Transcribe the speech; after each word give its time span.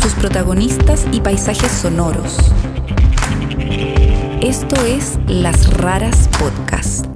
sus 0.00 0.12
protagonistas 0.14 1.04
y 1.10 1.20
paisajes 1.20 1.72
sonoros. 1.72 2.38
Esto 4.40 4.76
es 4.84 5.18
Las 5.26 5.72
Raras 5.78 6.28
Podcast. 6.38 7.07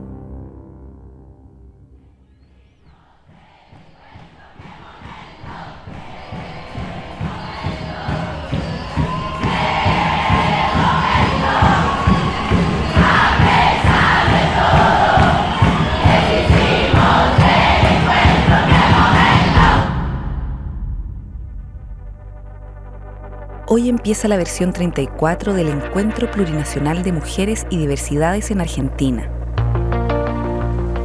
Empieza 24.12 24.29
la 24.29 24.36
versión 24.36 24.75
34 24.75 25.54
del 25.54 25.68
Encuentro 25.68 26.30
Plurinacional 26.30 27.03
de 27.03 27.12
Mujeres 27.12 27.66
y 27.70 27.79
Diversidades 27.79 28.50
en 28.50 28.61
Argentina. 28.61 29.26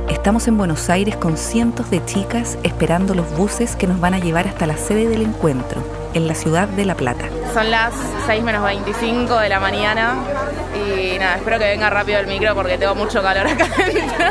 Estamos 0.09 0.49
en 0.49 0.57
Buenos 0.57 0.89
Aires 0.89 1.15
con 1.15 1.37
cientos 1.37 1.89
de 1.89 2.03
chicas 2.03 2.57
esperando 2.63 3.15
los 3.15 3.25
buses 3.37 3.77
que 3.77 3.87
nos 3.87 4.01
van 4.01 4.13
a 4.13 4.19
llevar 4.19 4.45
hasta 4.45 4.67
la 4.67 4.75
sede 4.75 5.07
del 5.07 5.21
encuentro, 5.21 5.81
en 6.15 6.27
la 6.27 6.35
ciudad 6.35 6.67
de 6.67 6.83
La 6.83 6.95
Plata. 6.95 7.29
Son 7.53 7.71
las 7.71 7.93
6 8.25 8.43
menos 8.43 8.65
25 8.65 9.39
de 9.39 9.47
la 9.47 9.61
mañana 9.61 10.15
y 10.75 11.17
nada, 11.17 11.37
espero 11.37 11.59
que 11.59 11.65
venga 11.65 11.89
rápido 11.89 12.19
el 12.19 12.27
micro 12.27 12.53
porque 12.55 12.77
tengo 12.77 12.93
mucho 12.93 13.21
calor 13.21 13.47
acá 13.47 13.69
adentro. 13.83 14.27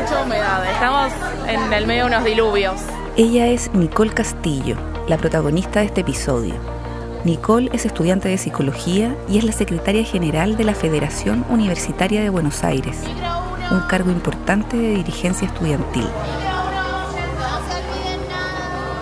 Mucha 0.00 0.22
humedad, 0.22 0.64
estamos 0.64 1.12
en 1.46 1.70
el 1.74 1.86
medio 1.86 2.04
de 2.04 2.08
unos 2.08 2.24
diluvios. 2.24 2.80
Ella 3.18 3.48
es 3.48 3.70
Nicole 3.74 4.14
Castillo, 4.14 4.76
la 5.08 5.18
protagonista 5.18 5.80
de 5.80 5.86
este 5.86 6.00
episodio. 6.00 6.79
Nicole 7.24 7.68
es 7.74 7.84
estudiante 7.84 8.30
de 8.30 8.38
psicología 8.38 9.14
y 9.28 9.36
es 9.36 9.44
la 9.44 9.52
secretaria 9.52 10.04
general 10.04 10.56
de 10.56 10.64
la 10.64 10.74
Federación 10.74 11.44
Universitaria 11.50 12.22
de 12.22 12.30
Buenos 12.30 12.64
Aires, 12.64 13.02
un 13.70 13.80
cargo 13.80 14.10
importante 14.10 14.78
de 14.78 14.94
dirigencia 14.94 15.46
estudiantil. 15.46 16.06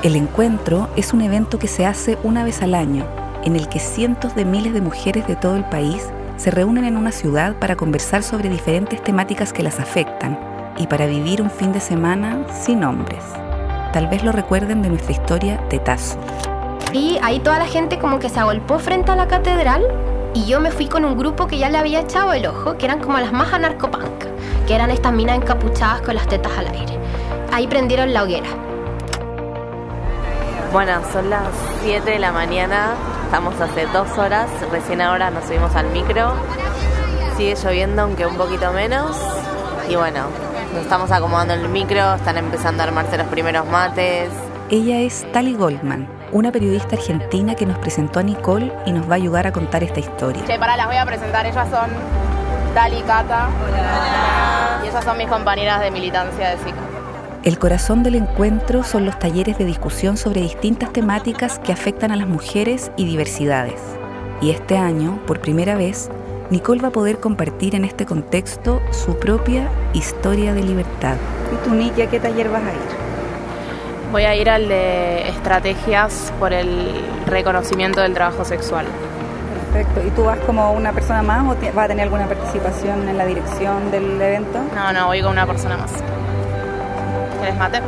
El 0.02 0.16
encuentro 0.16 0.88
es 0.96 1.12
un 1.12 1.20
evento 1.20 1.60
que 1.60 1.68
se 1.68 1.86
hace 1.86 2.18
una 2.24 2.42
vez 2.42 2.60
al 2.60 2.74
año, 2.74 3.06
en 3.44 3.54
el 3.54 3.68
que 3.68 3.78
cientos 3.78 4.34
de 4.34 4.44
miles 4.44 4.72
de 4.72 4.80
mujeres 4.80 5.26
de 5.28 5.36
todo 5.36 5.54
el 5.54 5.64
país 5.64 6.08
se 6.36 6.50
reúnen 6.50 6.84
en 6.84 6.96
una 6.96 7.12
ciudad 7.12 7.54
para 7.60 7.76
conversar 7.76 8.24
sobre 8.24 8.48
diferentes 8.48 9.00
temáticas 9.02 9.52
que 9.52 9.62
las 9.62 9.78
afectan 9.78 10.38
y 10.76 10.88
para 10.88 11.06
vivir 11.06 11.40
un 11.40 11.50
fin 11.50 11.72
de 11.72 11.80
semana 11.80 12.44
sin 12.52 12.82
hombres. 12.82 13.22
Tal 13.92 14.08
vez 14.08 14.24
lo 14.24 14.32
recuerden 14.32 14.82
de 14.82 14.88
nuestra 14.88 15.12
historia 15.12 15.58
Tetazo. 15.68 16.18
Y 16.92 17.18
ahí 17.22 17.40
toda 17.40 17.58
la 17.58 17.66
gente 17.66 17.98
como 17.98 18.18
que 18.18 18.28
se 18.28 18.40
agolpó 18.40 18.78
frente 18.78 19.10
a 19.10 19.16
la 19.16 19.28
catedral 19.28 19.84
y 20.34 20.46
yo 20.46 20.60
me 20.60 20.70
fui 20.70 20.86
con 20.86 21.04
un 21.04 21.18
grupo 21.18 21.46
que 21.46 21.58
ya 21.58 21.68
le 21.68 21.78
había 21.78 22.00
echado 22.00 22.32
el 22.32 22.46
ojo, 22.46 22.78
que 22.78 22.86
eran 22.86 23.00
como 23.00 23.18
las 23.18 23.32
más 23.32 23.52
anarcopunk, 23.52 24.24
que 24.66 24.74
eran 24.74 24.90
estas 24.90 25.12
minas 25.12 25.36
encapuchadas 25.36 26.00
con 26.00 26.14
las 26.14 26.26
tetas 26.26 26.52
al 26.56 26.68
aire. 26.68 26.98
Ahí 27.52 27.66
prendieron 27.66 28.12
la 28.14 28.22
hoguera. 28.22 28.48
Bueno, 30.72 31.00
son 31.12 31.28
las 31.30 31.48
7 31.82 32.10
de 32.10 32.18
la 32.18 32.32
mañana, 32.32 32.94
estamos 33.24 33.58
hace 33.60 33.86
dos 33.86 34.16
horas, 34.16 34.48
recién 34.70 35.00
ahora 35.00 35.30
nos 35.30 35.44
subimos 35.44 35.74
al 35.74 35.90
micro. 35.90 36.32
Sigue 37.36 37.54
lloviendo, 37.54 38.02
aunque 38.02 38.26
un 38.26 38.36
poquito 38.36 38.72
menos. 38.72 39.16
Y 39.88 39.96
bueno, 39.96 40.26
nos 40.72 40.82
estamos 40.82 41.10
acomodando 41.10 41.54
en 41.54 41.60
el 41.60 41.68
micro, 41.68 42.14
están 42.14 42.36
empezando 42.36 42.82
a 42.82 42.86
armarse 42.86 43.16
los 43.16 43.28
primeros 43.28 43.66
mates. 43.66 44.30
Ella 44.70 45.00
es 45.00 45.24
Tali 45.32 45.54
Goldman, 45.54 46.06
una 46.30 46.52
periodista 46.52 46.94
argentina 46.96 47.54
que 47.54 47.64
nos 47.64 47.78
presentó 47.78 48.20
a 48.20 48.22
Nicole 48.22 48.70
y 48.84 48.92
nos 48.92 49.08
va 49.08 49.12
a 49.12 49.16
ayudar 49.16 49.46
a 49.46 49.52
contar 49.52 49.82
esta 49.82 49.98
historia. 49.98 50.44
Che, 50.44 50.58
para 50.58 50.76
las 50.76 50.86
voy 50.86 50.96
a 50.96 51.06
presentar, 51.06 51.46
ellas 51.46 51.66
son 51.70 51.88
Dali 52.74 52.98
y 52.98 53.02
Cata. 53.02 53.48
Y 54.84 54.88
ellas 54.88 55.02
son 55.02 55.16
mis 55.16 55.26
compañeras 55.26 55.80
de 55.80 55.90
militancia 55.90 56.50
de 56.50 56.58
SICA. 56.58 56.76
El 57.44 57.58
corazón 57.58 58.02
del 58.02 58.16
encuentro 58.16 58.82
son 58.82 59.06
los 59.06 59.18
talleres 59.18 59.56
de 59.56 59.64
discusión 59.64 60.18
sobre 60.18 60.42
distintas 60.42 60.92
temáticas 60.92 61.58
que 61.60 61.72
afectan 61.72 62.12
a 62.12 62.16
las 62.16 62.28
mujeres 62.28 62.90
y 62.98 63.06
diversidades. 63.06 63.80
Y 64.42 64.50
este 64.50 64.76
año, 64.76 65.18
por 65.26 65.40
primera 65.40 65.76
vez, 65.76 66.10
Nicole 66.50 66.82
va 66.82 66.88
a 66.88 66.92
poder 66.92 67.20
compartir 67.20 67.74
en 67.74 67.86
este 67.86 68.04
contexto 68.04 68.82
su 68.90 69.18
propia 69.18 69.70
historia 69.94 70.52
de 70.52 70.62
libertad. 70.62 71.16
¿Y 71.54 71.66
tú, 71.66 71.74
Nicky, 71.74 72.02
a 72.02 72.10
qué 72.10 72.20
taller 72.20 72.50
vas 72.50 72.64
a 72.64 72.72
ir? 72.72 73.07
Voy 74.10 74.24
a 74.24 74.34
ir 74.34 74.48
al 74.48 74.68
de 74.68 75.28
estrategias 75.28 76.32
por 76.38 76.54
el 76.54 77.04
reconocimiento 77.26 78.00
del 78.00 78.14
trabajo 78.14 78.44
sexual. 78.44 78.86
Perfecto. 79.72 80.06
¿Y 80.06 80.10
tú 80.10 80.24
vas 80.24 80.38
como 80.40 80.72
una 80.72 80.92
persona 80.92 81.22
más 81.22 81.44
o 81.44 81.56
vas 81.74 81.84
a 81.84 81.88
tener 81.88 82.04
alguna 82.04 82.26
participación 82.26 83.06
en 83.06 83.18
la 83.18 83.26
dirección 83.26 83.90
del 83.90 84.20
evento? 84.20 84.62
No, 84.74 84.92
no, 84.94 85.06
voy 85.08 85.20
con 85.20 85.32
una 85.32 85.46
persona 85.46 85.76
más. 85.76 85.92
¿Quieres 87.38 87.56
mate? 87.56 87.82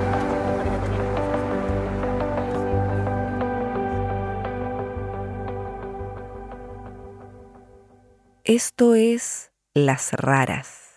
Esto 8.44 8.94
es 8.94 9.53
Las 9.75 10.12
Raras. 10.12 10.89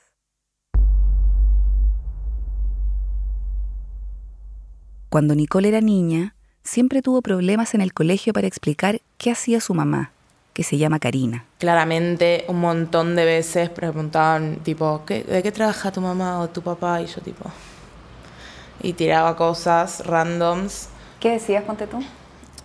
Cuando 5.14 5.36
Nicole 5.36 5.68
era 5.68 5.80
niña, 5.80 6.34
siempre 6.64 7.04
tuvo 7.04 7.22
problemas 7.22 7.76
en 7.76 7.82
el 7.82 7.94
colegio 7.94 8.34
para 8.34 8.48
explicar 8.48 9.00
qué 9.20 9.30
hacía 9.30 9.62
su 9.62 9.76
mamá, 9.76 10.12
que 10.54 10.64
se 10.64 10.80
llama 10.80 10.98
Karina. 10.98 11.46
Claramente 11.60 12.46
un 12.48 12.60
montón 12.60 13.16
de 13.16 13.24
veces 13.24 13.70
preguntaban 13.70 14.56
tipo, 14.64 15.04
¿de 15.08 15.44
qué 15.44 15.52
trabaja 15.52 15.92
tu 15.92 16.02
mamá 16.02 16.40
o 16.40 16.50
tu 16.50 16.64
papá? 16.64 17.00
Y 17.00 17.06
yo 17.06 17.22
tipo... 17.22 17.44
Y 18.82 18.94
tiraba 18.94 19.36
cosas 19.36 20.04
randoms. 20.04 20.90
¿Qué 21.20 21.34
decías, 21.34 21.64
ponte 21.64 21.86
tú? 21.86 22.00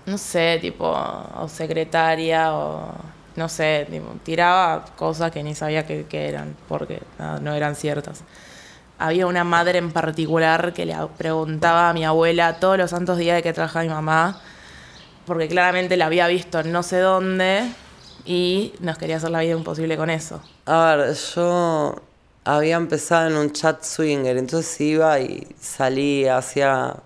No 0.07 0.17
sé, 0.17 0.57
tipo, 0.59 0.87
o 0.89 1.49
secretaria 1.49 2.55
o... 2.55 2.95
No 3.37 3.51
sé, 3.51 3.87
tiraba 4.25 4.87
cosas 4.97 5.31
que 5.33 5.43
ni 5.43 5.55
sabía 5.55 5.87
qué 5.87 6.07
eran, 6.11 6.57
porque 6.67 7.03
no 7.43 7.53
eran 7.53 7.77
ciertas 7.77 8.23
había 8.99 9.27
una 9.27 9.45
madre 9.45 9.79
en 9.79 9.93
particular 9.93 10.73
que 10.73 10.85
le 10.85 10.97
preguntaba 11.17 11.91
a 11.91 11.93
mi 11.93 12.05
abuela 12.05 12.59
todos 12.59 12.77
los 12.77 12.91
santos 12.91 13.19
días 13.19 13.37
de 13.37 13.43
que 13.43 13.53
trabajaba 13.53 13.85
mi 13.85 13.91
mamá, 13.91 14.41
porque 15.27 15.49
claramente 15.49 15.97
la 15.97 16.07
había 16.07 16.27
visto 16.27 16.63
no 16.65 16.83
sé 16.83 16.99
dónde 16.99 17.71
y 18.25 18.75
nos 18.81 18.99
quería 18.99 19.17
hacer 19.17 19.31
la 19.31 19.41
vida 19.41 19.53
imposible 19.53 19.97
con 19.97 20.11
eso. 20.11 20.43
A 20.67 20.97
ver, 20.97 21.15
yo 21.15 21.95
había 22.45 22.77
empezado 22.77 23.29
en 23.29 23.37
un 23.37 23.53
chat 23.53 23.83
swinger, 23.83 24.37
entonces 24.37 24.81
iba 24.81 25.21
y 25.21 25.47
salía, 25.61 26.39
hacía 26.39 26.97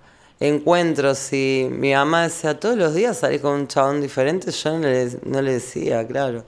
encuentros 0.40 1.32
y 1.32 1.68
mi 1.70 1.94
mamá 1.94 2.22
decía, 2.22 2.58
todos 2.58 2.76
los 2.76 2.94
días 2.94 3.18
salí 3.18 3.38
con 3.38 3.52
un 3.52 3.68
chabón 3.68 4.00
diferente, 4.00 4.50
yo 4.50 4.78
no 4.78 4.88
no 5.24 5.42
le 5.42 5.52
decía, 5.52 6.06
claro 6.06 6.44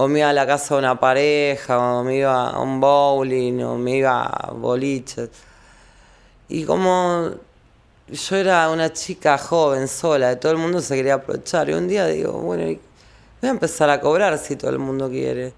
o 0.00 0.06
me 0.06 0.20
iba 0.20 0.30
a 0.30 0.32
la 0.32 0.46
casa 0.46 0.76
de 0.76 0.78
una 0.78 1.00
pareja, 1.00 1.76
o 1.76 2.04
me 2.04 2.18
iba 2.18 2.50
a 2.50 2.60
un 2.60 2.78
bowling, 2.78 3.60
o 3.64 3.76
me 3.76 3.96
iba 3.96 4.22
a 4.26 4.52
boliches. 4.52 5.28
Y 6.48 6.62
como 6.62 7.30
yo 8.06 8.36
era 8.36 8.70
una 8.70 8.92
chica 8.92 9.36
joven, 9.38 9.88
sola, 9.88 10.38
todo 10.38 10.52
el 10.52 10.58
mundo 10.58 10.80
se 10.80 10.94
quería 10.94 11.14
aprovechar. 11.14 11.68
Y 11.68 11.72
un 11.72 11.88
día 11.88 12.06
digo, 12.06 12.32
bueno, 12.32 12.64
voy 12.64 12.78
a 13.42 13.48
empezar 13.48 13.90
a 13.90 14.00
cobrar 14.00 14.38
si 14.38 14.54
todo 14.54 14.70
el 14.70 14.78
mundo 14.78 15.10
quiere. 15.10 15.52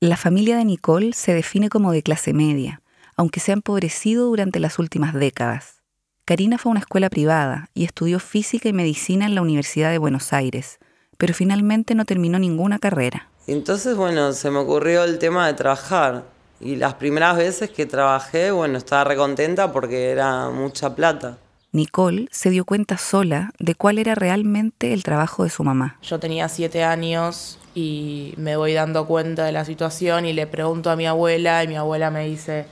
La 0.00 0.16
familia 0.16 0.56
de 0.56 0.64
Nicole 0.64 1.12
se 1.12 1.34
define 1.34 1.68
como 1.68 1.92
de 1.92 2.02
clase 2.02 2.32
media, 2.32 2.80
aunque 3.14 3.40
se 3.40 3.52
ha 3.52 3.54
empobrecido 3.54 4.24
durante 4.24 4.58
las 4.58 4.78
últimas 4.78 5.12
décadas. 5.12 5.82
Karina 6.24 6.56
fue 6.56 6.70
a 6.70 6.72
una 6.72 6.80
escuela 6.80 7.10
privada 7.10 7.68
y 7.74 7.84
estudió 7.84 8.20
física 8.20 8.70
y 8.70 8.72
medicina 8.72 9.26
en 9.26 9.34
la 9.34 9.42
Universidad 9.42 9.90
de 9.90 9.98
Buenos 9.98 10.32
Aires, 10.32 10.78
pero 11.18 11.34
finalmente 11.34 11.94
no 11.94 12.06
terminó 12.06 12.38
ninguna 12.38 12.78
carrera. 12.78 13.29
Entonces, 13.46 13.96
bueno, 13.96 14.32
se 14.32 14.50
me 14.50 14.58
ocurrió 14.58 15.04
el 15.04 15.18
tema 15.18 15.46
de 15.46 15.54
trabajar. 15.54 16.24
Y 16.60 16.76
las 16.76 16.94
primeras 16.94 17.36
veces 17.36 17.70
que 17.70 17.86
trabajé, 17.86 18.50
bueno, 18.50 18.76
estaba 18.76 19.04
recontenta 19.04 19.72
porque 19.72 20.10
era 20.10 20.50
mucha 20.50 20.94
plata. 20.94 21.38
Nicole 21.72 22.26
se 22.30 22.50
dio 22.50 22.64
cuenta 22.64 22.98
sola 22.98 23.52
de 23.58 23.74
cuál 23.74 23.98
era 23.98 24.14
realmente 24.14 24.92
el 24.92 25.04
trabajo 25.04 25.44
de 25.44 25.50
su 25.50 25.64
mamá. 25.64 25.96
Yo 26.02 26.18
tenía 26.18 26.48
siete 26.48 26.82
años 26.82 27.58
y 27.74 28.34
me 28.36 28.56
voy 28.56 28.74
dando 28.74 29.06
cuenta 29.06 29.44
de 29.44 29.52
la 29.52 29.64
situación 29.64 30.26
y 30.26 30.32
le 30.32 30.46
pregunto 30.46 30.90
a 30.90 30.96
mi 30.96 31.06
abuela 31.06 31.62
y 31.62 31.68
mi 31.68 31.76
abuela 31.76 32.10
me 32.10 32.26
dice, 32.26 32.66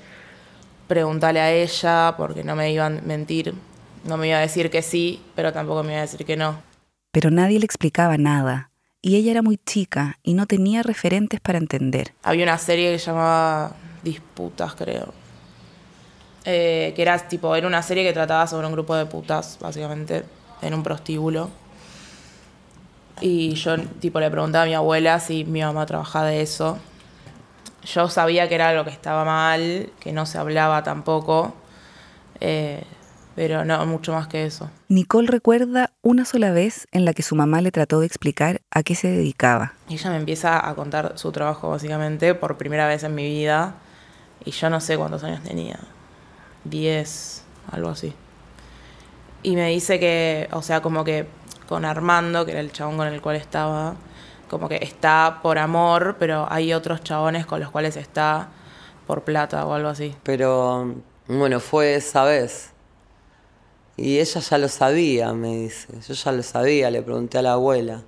pregúntale 0.88 1.40
a 1.40 1.52
ella 1.52 2.14
porque 2.16 2.42
no 2.44 2.56
me 2.56 2.72
iban 2.72 2.98
a 2.98 3.02
mentir. 3.02 3.54
No 4.04 4.16
me 4.16 4.28
iba 4.28 4.38
a 4.38 4.40
decir 4.40 4.68
que 4.70 4.82
sí, 4.82 5.22
pero 5.34 5.52
tampoco 5.52 5.82
me 5.82 5.92
iba 5.92 5.98
a 5.98 6.02
decir 6.02 6.26
que 6.26 6.36
no. 6.36 6.60
Pero 7.12 7.30
nadie 7.30 7.58
le 7.58 7.64
explicaba 7.64 8.18
nada 8.18 8.67
y 9.02 9.16
ella 9.16 9.30
era 9.30 9.42
muy 9.42 9.58
chica 9.58 10.18
y 10.22 10.34
no 10.34 10.46
tenía 10.46 10.82
referentes 10.82 11.40
para 11.40 11.58
entender. 11.58 12.14
Había 12.22 12.44
una 12.44 12.58
serie 12.58 12.92
que 12.92 12.98
llamaba 12.98 13.72
Disputas, 14.02 14.74
creo. 14.74 15.12
Eh, 16.44 16.92
que 16.96 17.02
era 17.02 17.18
tipo, 17.18 17.54
era 17.54 17.66
una 17.66 17.82
serie 17.82 18.04
que 18.04 18.12
trataba 18.12 18.46
sobre 18.46 18.66
un 18.66 18.72
grupo 18.72 18.96
de 18.96 19.06
putas, 19.06 19.58
básicamente. 19.60 20.24
en 20.62 20.74
un 20.74 20.82
prostíbulo. 20.82 21.50
Y 23.20 23.54
yo 23.54 23.78
tipo 24.00 24.20
le 24.20 24.30
preguntaba 24.30 24.64
a 24.64 24.66
mi 24.66 24.74
abuela 24.74 25.20
si 25.20 25.44
mi 25.44 25.60
mamá 25.60 25.86
trabajaba 25.86 26.26
de 26.26 26.42
eso. 26.42 26.78
Yo 27.84 28.08
sabía 28.08 28.48
que 28.48 28.54
era 28.54 28.68
algo 28.68 28.84
que 28.84 28.90
estaba 28.90 29.24
mal, 29.24 29.90
que 30.00 30.12
no 30.12 30.26
se 30.26 30.38
hablaba 30.38 30.82
tampoco, 30.82 31.54
eh, 32.40 32.84
pero 33.38 33.64
no 33.64 33.86
mucho 33.86 34.12
más 34.12 34.26
que 34.26 34.46
eso. 34.46 34.68
Nicole 34.88 35.28
recuerda 35.28 35.92
una 36.02 36.24
sola 36.24 36.50
vez 36.50 36.88
en 36.90 37.04
la 37.04 37.14
que 37.14 37.22
su 37.22 37.36
mamá 37.36 37.60
le 37.60 37.70
trató 37.70 38.00
de 38.00 38.06
explicar 38.06 38.62
a 38.72 38.82
qué 38.82 38.96
se 38.96 39.06
dedicaba. 39.06 39.74
Ella 39.88 40.10
me 40.10 40.16
empieza 40.16 40.68
a 40.68 40.74
contar 40.74 41.12
su 41.14 41.30
trabajo 41.30 41.70
básicamente 41.70 42.34
por 42.34 42.58
primera 42.58 42.88
vez 42.88 43.04
en 43.04 43.14
mi 43.14 43.24
vida. 43.24 43.76
Y 44.44 44.50
yo 44.50 44.68
no 44.70 44.80
sé 44.80 44.98
cuántos 44.98 45.22
años 45.22 45.40
tenía. 45.44 45.78
10, 46.64 47.44
algo 47.70 47.90
así. 47.90 48.12
Y 49.44 49.54
me 49.54 49.68
dice 49.68 50.00
que, 50.00 50.48
o 50.50 50.60
sea, 50.60 50.82
como 50.82 51.04
que 51.04 51.28
con 51.68 51.84
Armando, 51.84 52.44
que 52.44 52.50
era 52.50 52.60
el 52.60 52.72
chabón 52.72 52.96
con 52.96 53.06
el 53.06 53.20
cual 53.20 53.36
estaba, 53.36 53.94
como 54.50 54.68
que 54.68 54.80
está 54.82 55.38
por 55.44 55.58
amor, 55.58 56.16
pero 56.18 56.48
hay 56.50 56.72
otros 56.72 57.04
chabones 57.04 57.46
con 57.46 57.60
los 57.60 57.70
cuales 57.70 57.96
está 57.96 58.48
por 59.06 59.22
plata 59.22 59.64
o 59.64 59.74
algo 59.74 59.90
así. 59.90 60.16
Pero 60.24 60.96
bueno, 61.28 61.60
fue 61.60 61.94
esa 61.94 62.24
vez. 62.24 62.72
Y 63.98 64.20
ella 64.20 64.40
ya 64.40 64.58
lo 64.58 64.68
sabía, 64.68 65.32
me 65.32 65.56
dice. 65.56 65.88
Yo 66.06 66.14
ya 66.14 66.30
lo 66.30 66.44
sabía, 66.44 66.88
le 66.88 67.02
pregunté 67.02 67.38
a 67.38 67.42
la 67.42 67.52
abuela. 67.54 68.04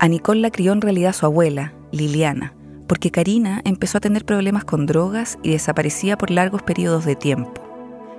A 0.00 0.08
Nicole 0.08 0.40
la 0.40 0.50
crió 0.50 0.72
en 0.72 0.80
realidad 0.80 1.12
su 1.12 1.24
abuela, 1.24 1.72
Liliana, 1.92 2.52
porque 2.88 3.12
Karina 3.12 3.62
empezó 3.64 3.98
a 3.98 4.00
tener 4.00 4.24
problemas 4.24 4.64
con 4.64 4.86
drogas 4.86 5.38
y 5.44 5.52
desaparecía 5.52 6.18
por 6.18 6.32
largos 6.32 6.62
periodos 6.62 7.04
de 7.04 7.14
tiempo. 7.14 7.62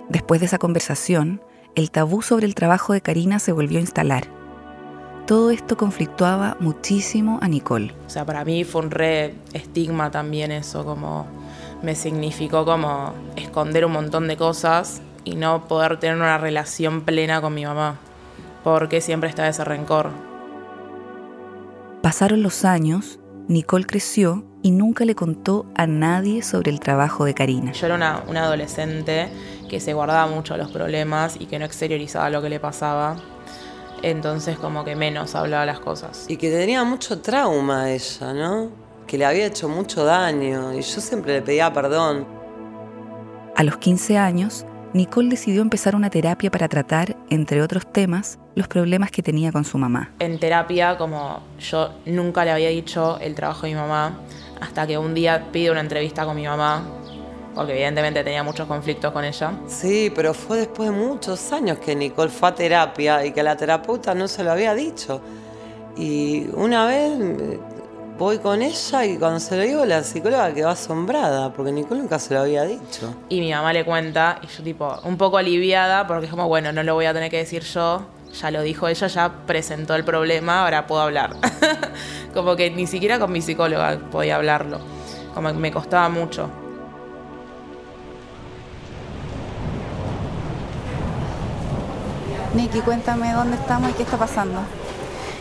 Después 0.07 0.39
de 0.39 0.45
esa 0.45 0.57
conversación, 0.57 1.41
el 1.75 1.91
tabú 1.91 2.21
sobre 2.21 2.45
el 2.45 2.55
trabajo 2.55 2.93
de 2.93 3.01
Karina 3.01 3.39
se 3.39 3.51
volvió 3.51 3.79
a 3.79 3.81
instalar. 3.81 4.27
Todo 5.27 5.51
esto 5.51 5.75
conflictuaba 5.75 6.55
muchísimo 6.61 7.39
a 7.41 7.49
Nicole. 7.49 7.93
O 8.07 8.09
sea, 8.09 8.25
para 8.25 8.45
mí 8.45 8.63
fue 8.63 8.83
un 8.83 8.91
re 8.91 9.35
estigma 9.51 10.11
también 10.11 10.53
eso, 10.53 10.85
como 10.85 11.27
me 11.83 11.93
significó 11.93 12.63
como 12.63 13.13
esconder 13.35 13.85
un 13.85 13.91
montón 13.91 14.29
de 14.29 14.38
cosas 14.38 15.01
y 15.25 15.36
no 15.36 15.68
poder 15.68 16.00
tener 16.00 16.16
una 16.16 16.38
relación 16.38 17.01
plena 17.01 17.42
con 17.42 17.54
mi 17.54 17.66
mamá, 17.66 17.98
porque 18.63 19.01
siempre 19.01 19.27
estaba 19.27 19.50
ese 19.50 19.66
rencor. 19.66 20.12
Pasaron 22.01 22.44
los 22.44 22.63
años, 22.63 23.19
Nicole 23.48 23.86
creció 23.86 24.45
y 24.62 24.72
nunca 24.72 25.06
le 25.06 25.16
contó 25.16 25.66
a 25.75 25.88
nadie 25.88 26.42
sobre 26.44 26.72
el 26.72 26.80
trabajo 26.80 27.25
de 27.25 27.33
Karina. 27.33 27.72
Yo 27.74 27.88
era 27.88 27.95
una, 27.95 28.24
una 28.27 28.44
adolescente 28.44 29.30
que 29.69 29.80
se 29.80 29.94
guardaba 29.94 30.27
mucho 30.27 30.56
los 30.56 30.72
problemas 30.72 31.36
y 31.39 31.48
que 31.48 31.60
no 31.60 31.66
exteriorizaba 31.66 32.30
lo 32.30 32.42
que 32.42 32.50
le 32.50 32.60
pasaba. 32.60 33.16
Entonces 34.01 34.57
como 34.57 34.83
que 34.83 34.95
menos 34.95 35.36
hablaba 35.36 35.66
las 35.66 35.80
cosas. 35.80 36.25
Y 36.27 36.38
que 36.38 36.51
tenía 36.51 36.83
mucho 36.83 37.22
trauma 37.22 37.92
ella, 37.92 38.33
¿no? 38.33 38.69
Que 39.07 39.18
le 39.18 39.25
había 39.25 39.48
hecho 39.48 39.68
mucho 39.68 40.04
daño 40.04 40.74
y 40.74 40.81
yo 40.81 41.01
siempre 41.01 41.33
le 41.33 41.42
pedía 41.42 41.74
perdón. 41.74 42.27
A 43.56 43.63
los 43.63 43.77
15 43.77 44.18
años, 44.18 44.66
Nicole 44.95 45.27
decidió 45.27 45.62
empezar 45.62 45.94
una 45.94 46.09
terapia 46.09 46.50
para 46.50 46.69
tratar, 46.69 47.18
entre 47.30 47.62
otros 47.62 47.86
temas, 47.92 48.39
los 48.56 48.69
problemas 48.69 49.12
que 49.12 49.21
tenía 49.21 49.51
con 49.51 49.65
su 49.65 49.77
mamá. 49.77 50.13
En 50.19 50.39
terapia, 50.39 50.97
como 50.97 51.44
yo 51.59 51.92
nunca 52.06 52.45
le 52.45 52.51
había 52.51 52.69
dicho 52.69 53.19
el 53.19 53.36
trabajo 53.36 53.63
de 53.63 53.74
mi 53.74 53.75
mamá, 53.75 54.18
hasta 54.62 54.88
que 54.88 54.97
un 54.97 55.13
día 55.13 55.47
pide 55.51 55.69
una 55.69 55.81
entrevista 55.81 56.24
con 56.24 56.38
mi 56.38 56.45
mamá 56.45 56.81
porque 57.53 57.74
evidentemente 57.74 58.24
tenía 58.24 58.42
muchos 58.42 58.69
conflictos 58.69 59.12
con 59.12 59.25
ella. 59.25 59.51
Sí, 59.68 60.13
pero 60.15 60.33
fue 60.33 60.59
después 60.59 60.89
de 60.89 60.95
muchos 60.95 61.51
años 61.51 61.77
que 61.80 61.94
Nicole 61.94 62.31
fue 62.31 62.48
a 62.48 62.56
terapia 62.56 63.25
y 63.25 63.33
que 63.33 63.44
la 63.44 63.57
terapeuta 63.57 64.15
no 64.15 64.30
se 64.30 64.45
lo 64.45 64.51
había 64.53 64.74
dicho. 64.75 65.19
Y 65.98 66.48
una 66.53 66.86
vez 66.86 67.59
voy 68.17 68.39
con 68.39 68.62
ella 68.62 69.06
y 69.06 69.17
cuando 69.17 69.39
se 69.39 69.57
lo 69.57 69.63
digo 69.63 69.85
la 69.85 70.03
psicóloga 70.03 70.53
quedó 70.53 70.69
asombrada 70.69 71.51
porque 71.51 71.71
Nicole 71.71 72.01
nunca 72.01 72.19
se 72.19 72.33
lo 72.33 72.41
había 72.41 72.63
dicho. 72.63 73.13
Y 73.29 73.41
mi 73.41 73.51
mamá 73.51 73.73
le 73.73 73.83
cuenta 73.83 74.39
y 74.41 74.47
yo 74.47 74.63
tipo 74.63 75.00
un 75.03 75.17
poco 75.17 75.38
aliviada 75.38 76.07
porque 76.07 76.25
es 76.25 76.31
como, 76.31 76.47
bueno, 76.47 76.71
no 76.71 76.83
lo 76.83 76.94
voy 76.94 77.06
a 77.06 77.13
tener 77.13 77.29
que 77.29 77.38
decir 77.38 77.63
yo, 77.63 78.06
ya 78.39 78.51
lo 78.51 78.62
dijo 78.62 78.88
ella, 78.88 79.07
ya 79.07 79.31
presentó 79.45 79.95
el 79.95 80.03
problema, 80.03 80.63
ahora 80.63 80.88
puedo 80.88 81.01
hablar. 81.01 81.35
como 82.33 82.56
que 82.56 82.69
ni 82.71 82.88
siquiera 82.88 83.19
con 83.19 83.31
mi 83.31 83.41
psicóloga 83.41 83.97
podía 84.12 84.38
hablarlo, 84.38 84.79
como 85.33 85.50
que 85.50 85.56
me 85.56 85.71
costaba 85.71 86.07
mucho. 86.09 86.50
Nikki, 92.53 92.79
cuéntame 92.79 93.33
dónde 93.33 93.57
estamos 93.57 93.91
y 93.91 93.94
qué 93.94 94.03
está 94.03 94.15
pasando. 94.17 94.62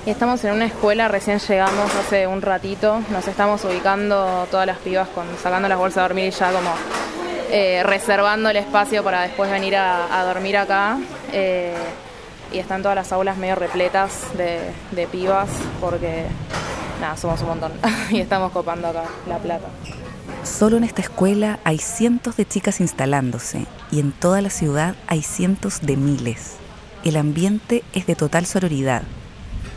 Estamos 0.07 0.45
en 0.45 0.53
una 0.53 0.67
escuela, 0.67 1.09
recién 1.09 1.39
llegamos 1.39 1.95
hace 1.95 2.27
un 2.27 2.43
ratito, 2.43 3.01
nos 3.11 3.27
estamos 3.27 3.65
ubicando 3.65 4.47
todas 4.51 4.67
las 4.67 4.77
pibas 4.77 5.09
con, 5.09 5.25
sacando 5.43 5.67
las 5.67 5.79
bolsas 5.79 5.99
a 5.99 6.03
dormir 6.03 6.27
y 6.27 6.31
ya 6.31 6.53
como 6.53 6.71
eh, 7.51 7.83
reservando 7.85 8.51
el 8.51 8.57
espacio 8.57 9.03
para 9.03 9.23
después 9.23 9.51
venir 9.51 9.77
a, 9.77 10.21
a 10.21 10.25
dormir 10.25 10.59
acá. 10.59 10.99
Eh, 11.33 11.75
y 12.53 12.59
están 12.59 12.83
todas 12.83 12.95
las 12.95 13.13
aulas 13.13 13.39
medio 13.39 13.55
repletas 13.55 14.27
de, 14.37 14.61
de 14.93 15.07
pibas 15.07 15.49
porque 15.81 16.27
nada, 17.01 17.17
somos 17.17 17.41
un 17.41 17.49
montón 17.49 17.73
y 18.11 18.21
estamos 18.21 18.53
copando 18.53 18.89
acá 18.89 19.05
la 19.27 19.39
plata. 19.39 19.69
Solo 20.43 20.77
en 20.77 20.85
esta 20.85 21.01
escuela 21.01 21.61
hay 21.65 21.79
cientos 21.79 22.37
de 22.37 22.47
chicas 22.47 22.81
instalándose 22.81 23.65
y 23.91 24.01
en 24.01 24.13
toda 24.13 24.43
la 24.43 24.51
ciudad 24.51 24.97
hay 25.07 25.23
cientos 25.23 25.81
de 25.81 25.97
miles. 25.97 26.57
El 27.05 27.17
ambiente 27.17 27.83
es 27.95 28.07
de 28.07 28.15
total 28.15 28.45
sororidad. 28.45 29.03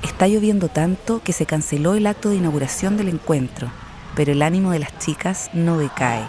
Está 0.08 0.26
lloviendo 0.28 0.70
tanto 0.70 1.22
que 1.22 1.34
se 1.34 1.46
canceló 1.46 1.94
el 1.94 2.08
acto 2.08 2.30
de 2.30 2.38
inauguración 2.38 2.96
del 2.96 3.10
encuentro, 3.10 3.70
pero 4.16 4.32
el 4.32 4.42
ánimo 4.42 4.72
de 4.72 4.80
las 4.80 4.98
chicas 4.98 5.50
no 5.54 5.78
decae. 5.78 6.24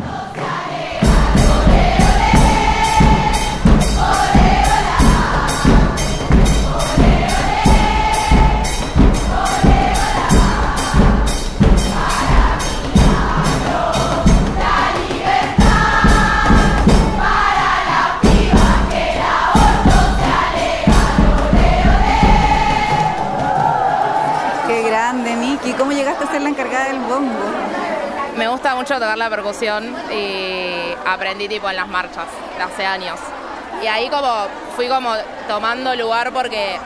Mucho 28.89 29.01
tocar 29.01 29.19
la 29.19 29.29
percusión 29.29 29.85
y 30.11 30.95
aprendí 31.05 31.47
tipo 31.47 31.69
en 31.69 31.77
las 31.77 31.89
marchas 31.89 32.25
hace 32.59 32.87
años. 32.87 33.21
Y 33.83 33.87
ahí 33.87 34.09
como 34.09 34.47
fui 34.77 34.89
como 34.89 35.13
tomando 35.47 35.95
lugar 35.95 36.33
porque 36.33 36.79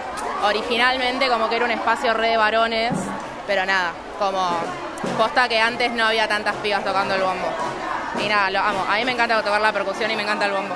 originalmente 0.42 1.28
como 1.28 1.48
que 1.48 1.56
era 1.56 1.64
un 1.64 1.70
espacio 1.70 2.12
re 2.12 2.30
de 2.30 2.36
varones, 2.36 2.92
pero 3.46 3.64
nada, 3.66 3.92
como 4.18 4.50
posta 5.16 5.48
que 5.48 5.60
antes 5.60 5.92
no 5.92 6.06
había 6.06 6.26
tantas 6.26 6.56
pibas 6.56 6.84
tocando 6.84 7.14
el 7.14 7.22
bombo. 7.22 7.46
Y 8.20 8.28
nada, 8.28 8.50
lo 8.50 8.58
amo. 8.58 8.84
A 8.88 8.96
mí 8.96 9.04
me 9.04 9.12
encanta 9.12 9.40
tocar 9.40 9.60
la 9.60 9.72
percusión 9.72 10.10
y 10.10 10.16
me 10.16 10.22
encanta 10.22 10.46
el 10.46 10.52
bombo. 10.52 10.74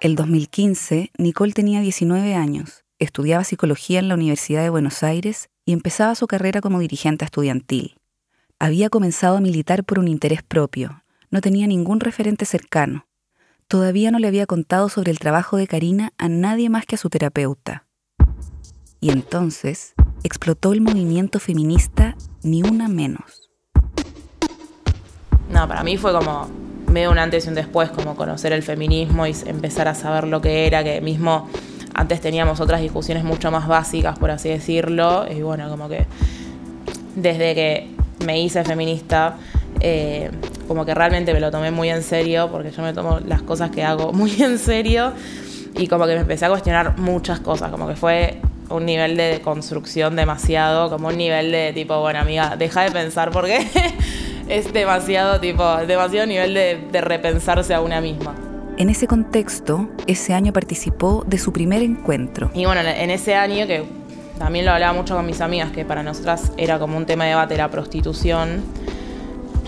El 0.00 0.16
2015, 0.16 1.10
Nicole 1.18 1.52
tenía 1.52 1.80
19 1.80 2.34
años, 2.34 2.84
estudiaba 2.98 3.44
psicología 3.44 3.98
en 3.98 4.08
la 4.08 4.14
Universidad 4.14 4.62
de 4.62 4.70
Buenos 4.70 5.02
Aires 5.02 5.50
y 5.66 5.74
empezaba 5.74 6.14
su 6.14 6.26
carrera 6.26 6.62
como 6.62 6.78
dirigente 6.78 7.26
estudiantil. 7.26 7.98
Había 8.58 8.88
comenzado 8.88 9.36
a 9.36 9.40
militar 9.42 9.84
por 9.84 9.98
un 9.98 10.08
interés 10.08 10.42
propio, 10.42 11.02
no 11.30 11.42
tenía 11.42 11.66
ningún 11.66 12.00
referente 12.00 12.46
cercano. 12.46 13.06
Todavía 13.68 14.10
no 14.10 14.18
le 14.18 14.28
había 14.28 14.46
contado 14.46 14.88
sobre 14.88 15.10
el 15.10 15.18
trabajo 15.18 15.58
de 15.58 15.66
Karina 15.66 16.14
a 16.16 16.30
nadie 16.30 16.70
más 16.70 16.86
que 16.86 16.94
a 16.94 16.98
su 16.98 17.10
terapeuta. 17.10 17.84
Y 18.98 19.10
entonces 19.10 19.92
explotó 20.22 20.72
el 20.72 20.80
movimiento 20.80 21.38
feminista 21.38 22.16
Ni 22.42 22.62
Una 22.62 22.88
Menos. 22.88 23.50
No, 25.50 25.68
para 25.68 25.84
mí 25.84 25.98
fue 25.98 26.14
como 26.14 26.48
medio 26.90 27.10
un 27.10 27.18
antes 27.18 27.44
y 27.44 27.48
un 27.50 27.54
después, 27.56 27.90
como 27.90 28.16
conocer 28.16 28.54
el 28.54 28.62
feminismo 28.62 29.26
y 29.26 29.36
empezar 29.44 29.86
a 29.86 29.94
saber 29.94 30.26
lo 30.26 30.40
que 30.40 30.66
era, 30.66 30.82
que 30.82 31.02
mismo 31.02 31.50
antes 31.92 32.22
teníamos 32.22 32.60
otras 32.60 32.80
discusiones 32.80 33.22
mucho 33.22 33.50
más 33.50 33.68
básicas, 33.68 34.18
por 34.18 34.30
así 34.30 34.48
decirlo, 34.48 35.30
y 35.30 35.42
bueno, 35.42 35.68
como 35.68 35.90
que 35.90 36.06
desde 37.16 37.54
que 37.54 37.95
me 38.26 38.40
hice 38.40 38.64
feminista, 38.64 39.36
eh, 39.80 40.30
como 40.68 40.84
que 40.84 40.94
realmente 40.94 41.32
me 41.32 41.40
lo 41.40 41.50
tomé 41.50 41.70
muy 41.70 41.88
en 41.88 42.02
serio, 42.02 42.48
porque 42.50 42.70
yo 42.70 42.82
me 42.82 42.92
tomo 42.92 43.20
las 43.20 43.42
cosas 43.42 43.70
que 43.70 43.84
hago 43.84 44.12
muy 44.12 44.42
en 44.42 44.58
serio, 44.58 45.12
y 45.78 45.86
como 45.86 46.06
que 46.06 46.14
me 46.14 46.20
empecé 46.20 46.46
a 46.46 46.48
cuestionar 46.48 46.98
muchas 46.98 47.40
cosas, 47.40 47.70
como 47.70 47.86
que 47.88 47.96
fue 47.96 48.40
un 48.68 48.84
nivel 48.84 49.16
de 49.16 49.40
construcción 49.42 50.16
demasiado, 50.16 50.90
como 50.90 51.08
un 51.08 51.16
nivel 51.16 51.52
de 51.52 51.72
tipo, 51.72 52.00
bueno 52.00 52.18
amiga, 52.18 52.56
deja 52.56 52.82
de 52.82 52.90
pensar 52.90 53.30
porque 53.30 53.66
es 54.48 54.72
demasiado 54.72 55.40
tipo, 55.40 55.76
demasiado 55.86 56.26
nivel 56.26 56.54
de, 56.54 56.80
de 56.90 57.00
repensarse 57.00 57.74
a 57.74 57.80
una 57.80 58.00
misma. 58.00 58.34
En 58.78 58.90
ese 58.90 59.06
contexto, 59.06 59.88
ese 60.06 60.34
año 60.34 60.52
participó 60.52 61.24
de 61.26 61.38
su 61.38 61.52
primer 61.52 61.82
encuentro. 61.82 62.50
Y 62.52 62.66
bueno, 62.66 62.82
en 62.82 63.10
ese 63.10 63.34
año, 63.34 63.66
que 63.66 63.84
también 64.38 64.64
lo 64.64 64.72
hablaba 64.72 64.92
mucho 64.92 65.16
con 65.16 65.26
mis 65.26 65.40
amigas, 65.40 65.72
que 65.72 65.84
para 65.84 66.02
nosotras 66.02 66.52
era 66.56 66.78
como 66.78 66.96
un 66.96 67.06
tema 67.06 67.24
de 67.24 67.30
debate 67.30 67.56
la 67.56 67.70
prostitución, 67.70 68.62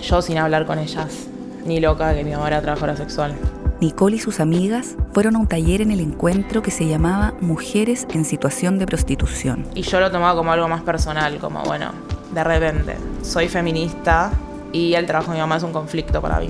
yo 0.01 0.21
sin 0.21 0.37
hablar 0.37 0.65
con 0.65 0.79
ellas, 0.79 1.27
ni 1.65 1.79
loca 1.79 2.13
que 2.13 2.23
mi 2.23 2.31
mamá 2.31 2.47
era 2.47 2.61
trabajadora 2.61 2.95
sexual. 2.95 3.35
Nicole 3.81 4.17
y 4.17 4.19
sus 4.19 4.41
amigas 4.41 4.95
fueron 5.13 5.37
a 5.37 5.39
un 5.39 5.47
taller 5.47 5.81
en 5.81 5.91
el 5.91 6.01
encuentro 6.01 6.61
que 6.61 6.69
se 6.69 6.85
llamaba 6.85 7.33
Mujeres 7.39 8.05
en 8.13 8.25
situación 8.25 8.77
de 8.77 8.85
prostitución. 8.85 9.65
Y 9.73 9.83
yo 9.83 9.99
lo 10.01 10.11
tomaba 10.11 10.35
como 10.35 10.51
algo 10.51 10.67
más 10.67 10.81
personal, 10.81 11.37
como 11.39 11.63
bueno, 11.63 11.91
de 12.33 12.43
repente, 12.43 12.95
soy 13.23 13.47
feminista 13.47 14.31
y 14.73 14.93
el 14.93 15.05
trabajo 15.05 15.31
de 15.31 15.37
mi 15.37 15.41
mamá 15.41 15.57
es 15.57 15.63
un 15.63 15.71
conflicto 15.71 16.21
para 16.21 16.39
mí. 16.39 16.49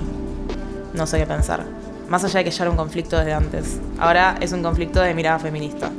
No 0.92 1.06
sé 1.06 1.18
qué 1.18 1.26
pensar. 1.26 1.64
Más 2.08 2.24
allá 2.24 2.38
de 2.38 2.44
que 2.44 2.50
ya 2.50 2.64
era 2.64 2.70
un 2.70 2.76
conflicto 2.76 3.16
desde 3.16 3.32
antes. 3.32 3.80
Ahora 3.98 4.36
es 4.40 4.52
un 4.52 4.62
conflicto 4.62 5.00
de 5.00 5.14
mirada 5.14 5.38
feminista. 5.38 5.90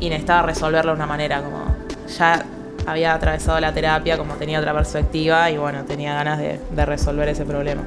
Y 0.00 0.08
necesitaba 0.08 0.42
resolverlo 0.42 0.92
de 0.92 0.96
una 0.96 1.06
manera 1.06 1.42
como 1.42 1.74
ya 2.06 2.44
había 2.86 3.14
atravesado 3.14 3.58
la 3.60 3.72
terapia, 3.72 4.16
como 4.16 4.34
tenía 4.34 4.60
otra 4.60 4.72
perspectiva 4.72 5.50
y 5.50 5.58
bueno, 5.58 5.84
tenía 5.84 6.14
ganas 6.14 6.38
de, 6.38 6.60
de 6.70 6.86
resolver 6.86 7.28
ese 7.28 7.44
problema. 7.44 7.82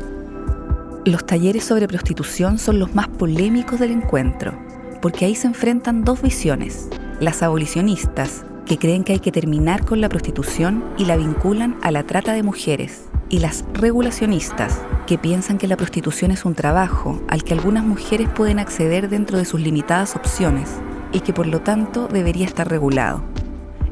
Los 1.06 1.26
talleres 1.26 1.64
sobre 1.64 1.88
prostitución 1.88 2.60
son 2.60 2.80
los 2.80 2.94
más 2.94 3.08
polémicos 3.08 3.80
del 3.80 3.92
encuentro, 3.92 4.54
porque 5.02 5.26
ahí 5.26 5.36
se 5.36 5.48
enfrentan 5.48 6.04
dos 6.04 6.22
visiones. 6.22 6.90
Las 7.22 7.42
abolicionistas, 7.42 8.44
que 8.66 8.78
creen 8.78 9.04
que 9.04 9.14
hay 9.14 9.20
que 9.20 9.32
terminar 9.32 9.86
con 9.86 10.02
la 10.02 10.10
prostitución 10.10 10.84
y 10.98 11.06
la 11.06 11.16
vinculan 11.16 11.78
a 11.82 11.92
la 11.92 12.04
trata 12.04 12.34
de 12.34 12.44
mujeres, 12.44 13.06
y 13.30 13.40
las 13.40 13.64
regulacionistas, 13.74 14.82
que 15.08 15.18
piensan 15.18 15.58
que 15.58 15.68
la 15.68 15.78
prostitución 15.78 16.32
es 16.32 16.46
un 16.46 16.54
trabajo 16.54 17.22
al 17.30 17.44
que 17.44 17.54
algunas 17.54 17.84
mujeres 17.84 18.28
pueden 18.30 18.60
acceder 18.60 19.10
dentro 19.10 19.38
de 19.38 19.46
sus 19.46 19.62
limitadas 19.62 20.16
opciones 20.16 20.70
y 21.12 21.22
que 21.22 21.34
por 21.34 21.48
lo 21.48 21.62
tanto 21.62 22.08
debería 22.08 22.46
estar 22.46 22.70
regulado. 22.70 23.24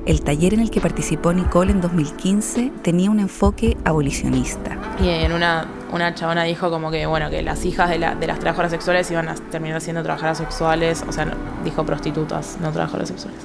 El 0.06 0.22
taller 0.22 0.54
en 0.54 0.62
el 0.62 0.72
que 0.72 0.80
participó 0.80 1.34
Nicole 1.34 1.72
en 1.72 1.82
2015 1.82 2.72
tenía 2.82 3.12
un 3.12 3.20
enfoque 3.20 3.76
abolicionista. 3.84 4.78
Y 5.02 5.10
en 5.10 5.34
una, 5.34 5.68
una 5.92 6.16
chabona 6.16 6.44
dijo 6.44 6.70
como 6.70 6.90
que, 6.92 7.06
bueno, 7.06 7.30
que 7.30 7.42
las 7.42 7.66
hijas 7.66 7.90
de, 7.90 8.00
las 8.00 8.18
trabajadoras 8.40 8.72
sexuales 8.72 9.12
iban 9.12 9.28
a 9.28 9.36
terminar 9.36 9.82
siendo 9.82 10.04
trabajadoras 10.04 10.38
sexuales, 10.38 11.04
o 11.06 11.12
sea, 11.12 11.34
dijo 11.66 11.86
prostitutas, 11.86 12.58
no 12.62 12.72
trabajadoras 12.72 13.10
sexuales. 13.10 13.42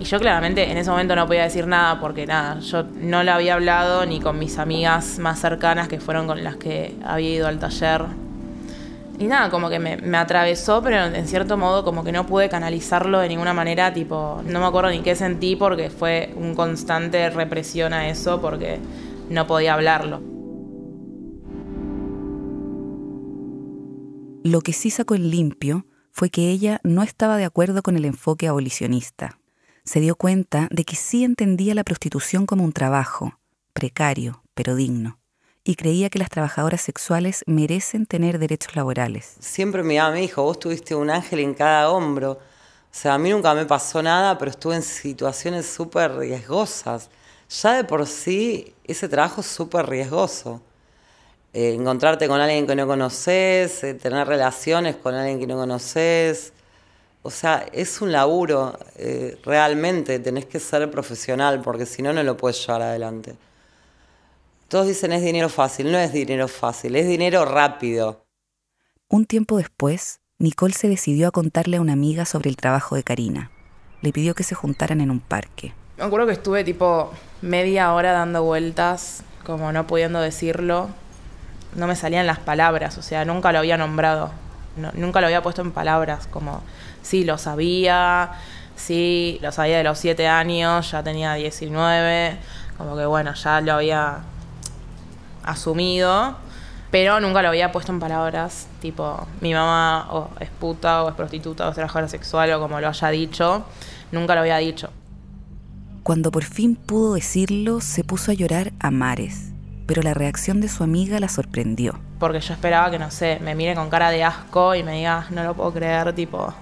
Y 0.00 0.04
yo 0.04 0.18
claramente 0.18 0.68
en 0.68 0.76
ese 0.76 0.90
momento 0.90 1.14
no 1.14 1.28
podía 1.28 1.44
decir 1.44 1.68
nada 1.68 2.00
porque 2.00 2.26
nada, 2.26 2.58
yo 2.58 2.82
no 3.00 3.22
lo 3.22 3.32
había 3.32 3.54
hablado 3.54 4.04
ni 4.04 4.18
con 4.18 4.36
mis 4.40 4.58
amigas 4.58 5.20
más 5.20 5.38
cercanas 5.38 5.86
que 5.86 6.00
fueron 6.00 6.26
con 6.26 6.42
las 6.42 6.56
que 6.56 6.96
había 7.04 7.30
ido 7.30 7.46
al 7.46 7.60
taller 7.60 8.06
y 9.22 9.28
nada, 9.28 9.50
como 9.50 9.70
que 9.70 9.78
me, 9.78 10.16
atravesó, 10.16 10.82
pero 10.82 11.04
en 11.04 11.28
cierto 11.28 11.56
modo 11.56 11.84
como 11.84 12.02
que 12.02 12.10
no 12.10 12.26
pude 12.26 12.48
canalizarlo 12.48 13.20
de 13.20 13.28
ninguna 13.28 13.54
manera, 13.54 13.94
tipo, 13.94 14.42
no 14.44 14.58
me 14.58 14.66
acuerdo 14.66 14.90
ni 14.90 15.00
qué 15.00 15.14
sentí 15.14 15.54
porque 15.54 15.90
fue 15.90 16.34
un 16.36 16.56
constante 16.56 17.30
represión 17.30 17.92
a 17.92 18.08
eso 18.08 18.40
porque 18.40 18.80
no 19.30 19.46
podía 19.46 19.74
hablarlo. 19.74 20.20
Lo 24.42 24.60
que 24.60 24.72
sí 24.72 24.90
sacó 24.90 25.14
en 25.14 25.30
limpio 25.30 25.86
fue 26.10 26.28
que 26.28 26.50
ella 26.50 26.80
no 26.82 27.04
estaba 27.04 27.36
de 27.36 27.44
acuerdo 27.44 27.82
con 27.82 27.96
el 27.96 28.04
enfoque 28.04 28.48
abolicionista. 28.48 29.38
Se 29.84 30.00
dio 30.00 30.16
cuenta 30.16 30.66
de 30.72 30.84
que 30.84 30.96
sí 30.96 31.22
entendía 31.22 31.76
la 31.76 31.84
prostitución 31.84 32.44
como 32.44 32.64
un 32.64 32.72
trabajo, 32.72 33.38
precario, 33.72 34.42
pero 34.54 34.74
digno 34.74 35.21
y 35.64 35.76
creía 35.76 36.10
que 36.10 36.18
las 36.18 36.28
trabajadoras 36.28 36.80
sexuales 36.80 37.44
merecen 37.46 38.06
tener 38.06 38.38
derechos 38.38 38.74
laborales. 38.74 39.36
Siempre 39.40 39.82
mi 39.82 39.96
mamá 39.96 40.12
me 40.12 40.20
dijo, 40.20 40.42
vos 40.42 40.58
tuviste 40.58 40.94
un 40.94 41.10
ángel 41.10 41.38
en 41.40 41.54
cada 41.54 41.90
hombro. 41.90 42.32
O 42.32 42.94
sea, 42.94 43.14
a 43.14 43.18
mí 43.18 43.30
nunca 43.30 43.54
me 43.54 43.64
pasó 43.64 44.02
nada, 44.02 44.36
pero 44.38 44.50
estuve 44.50 44.76
en 44.76 44.82
situaciones 44.82 45.66
súper 45.66 46.16
riesgosas. 46.16 47.10
Ya 47.48 47.74
de 47.74 47.84
por 47.84 48.06
sí, 48.06 48.74
ese 48.84 49.08
trabajo 49.08 49.40
es 49.40 49.46
súper 49.46 49.88
riesgoso. 49.88 50.60
Eh, 51.52 51.74
encontrarte 51.74 52.26
con 52.28 52.40
alguien 52.40 52.66
que 52.66 52.74
no 52.74 52.86
conoces, 52.86 53.84
eh, 53.84 53.94
tener 53.94 54.26
relaciones 54.26 54.96
con 54.96 55.14
alguien 55.14 55.38
que 55.38 55.46
no 55.46 55.56
conoces. 55.56 56.52
O 57.22 57.30
sea, 57.30 57.66
es 57.72 58.00
un 58.00 58.10
laburo, 58.10 58.76
eh, 58.96 59.38
realmente 59.44 60.18
tenés 60.18 60.46
que 60.46 60.58
ser 60.58 60.90
profesional, 60.90 61.60
porque 61.62 61.86
si 61.86 62.02
no, 62.02 62.12
no 62.12 62.22
lo 62.22 62.36
puedes 62.36 62.66
llevar 62.66 62.82
adelante. 62.82 63.36
Todos 64.72 64.86
dicen 64.86 65.12
es 65.12 65.22
dinero 65.22 65.50
fácil, 65.50 65.92
no 65.92 65.98
es 65.98 66.14
dinero 66.14 66.48
fácil, 66.48 66.96
es 66.96 67.06
dinero 67.06 67.44
rápido. 67.44 68.24
Un 69.06 69.26
tiempo 69.26 69.58
después, 69.58 70.22
Nicole 70.38 70.72
se 70.72 70.88
decidió 70.88 71.28
a 71.28 71.30
contarle 71.30 71.76
a 71.76 71.82
una 71.82 71.92
amiga 71.92 72.24
sobre 72.24 72.48
el 72.48 72.56
trabajo 72.56 72.96
de 72.96 73.02
Karina. 73.02 73.50
Le 74.00 74.14
pidió 74.14 74.34
que 74.34 74.44
se 74.44 74.54
juntaran 74.54 75.02
en 75.02 75.10
un 75.10 75.20
parque. 75.20 75.74
Me 75.98 76.04
acuerdo 76.04 76.26
que 76.26 76.32
estuve 76.32 76.64
tipo 76.64 77.12
media 77.42 77.92
hora 77.92 78.12
dando 78.12 78.44
vueltas, 78.44 79.24
como 79.44 79.72
no 79.72 79.86
pudiendo 79.86 80.22
decirlo. 80.22 80.88
No 81.76 81.86
me 81.86 81.94
salían 81.94 82.26
las 82.26 82.38
palabras, 82.38 82.96
o 82.96 83.02
sea, 83.02 83.26
nunca 83.26 83.52
lo 83.52 83.58
había 83.58 83.76
nombrado. 83.76 84.32
nunca 84.94 85.20
lo 85.20 85.26
había 85.26 85.42
puesto 85.42 85.60
en 85.60 85.72
palabras, 85.72 86.26
como 86.28 86.62
sí, 87.02 87.24
lo 87.24 87.36
sabía, 87.36 88.30
sí, 88.76 89.38
lo 89.42 89.52
sabía 89.52 89.76
de 89.76 89.84
los 89.84 89.98
siete 89.98 90.28
años, 90.28 90.92
ya 90.92 91.02
tenía 91.02 91.34
19, 91.34 92.38
como 92.78 92.96
que 92.96 93.04
bueno, 93.04 93.34
ya 93.34 93.60
lo 93.60 93.74
había 93.74 94.22
asumido, 95.44 96.36
pero 96.90 97.20
nunca 97.20 97.42
lo 97.42 97.48
había 97.48 97.72
puesto 97.72 97.90
en 97.90 98.00
palabras, 98.00 98.66
tipo, 98.80 99.26
mi 99.40 99.54
mamá 99.54 100.08
o 100.10 100.28
es 100.40 100.50
puta 100.50 101.02
o 101.04 101.08
es 101.08 101.14
prostituta 101.14 101.66
o 101.66 101.70
es 101.70 101.74
trabajadora 101.74 102.08
sexual 102.08 102.52
o 102.52 102.60
como 102.60 102.80
lo 102.80 102.88
haya 102.88 103.08
dicho, 103.08 103.64
nunca 104.12 104.34
lo 104.34 104.42
había 104.42 104.58
dicho. 104.58 104.90
Cuando 106.02 106.30
por 106.30 106.44
fin 106.44 106.76
pudo 106.76 107.14
decirlo, 107.14 107.80
se 107.80 108.04
puso 108.04 108.32
a 108.32 108.34
llorar 108.34 108.72
a 108.80 108.90
mares, 108.90 109.52
pero 109.86 110.02
la 110.02 110.14
reacción 110.14 110.60
de 110.60 110.68
su 110.68 110.82
amiga 110.82 111.20
la 111.20 111.28
sorprendió. 111.28 111.98
Porque 112.18 112.40
yo 112.40 112.54
esperaba 112.54 112.90
que, 112.90 112.98
no 112.98 113.10
sé, 113.10 113.38
me 113.42 113.54
mire 113.54 113.74
con 113.74 113.88
cara 113.88 114.10
de 114.10 114.24
asco 114.24 114.74
y 114.74 114.82
me 114.82 114.98
diga, 114.98 115.26
no 115.30 115.44
lo 115.44 115.54
puedo 115.54 115.72
creer, 115.72 116.12
tipo, 116.12 116.52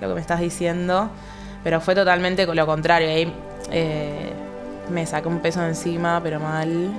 lo 0.00 0.08
que 0.08 0.14
me 0.14 0.20
estás 0.20 0.40
diciendo, 0.40 1.10
pero 1.64 1.80
fue 1.80 1.94
totalmente 1.94 2.44
lo 2.46 2.66
contrario, 2.66 3.08
ahí 3.08 3.32
eh, 3.70 4.32
me 4.90 5.06
sacó 5.06 5.28
un 5.28 5.40
peso 5.40 5.64
encima, 5.64 6.20
pero 6.22 6.40
mal, 6.40 6.92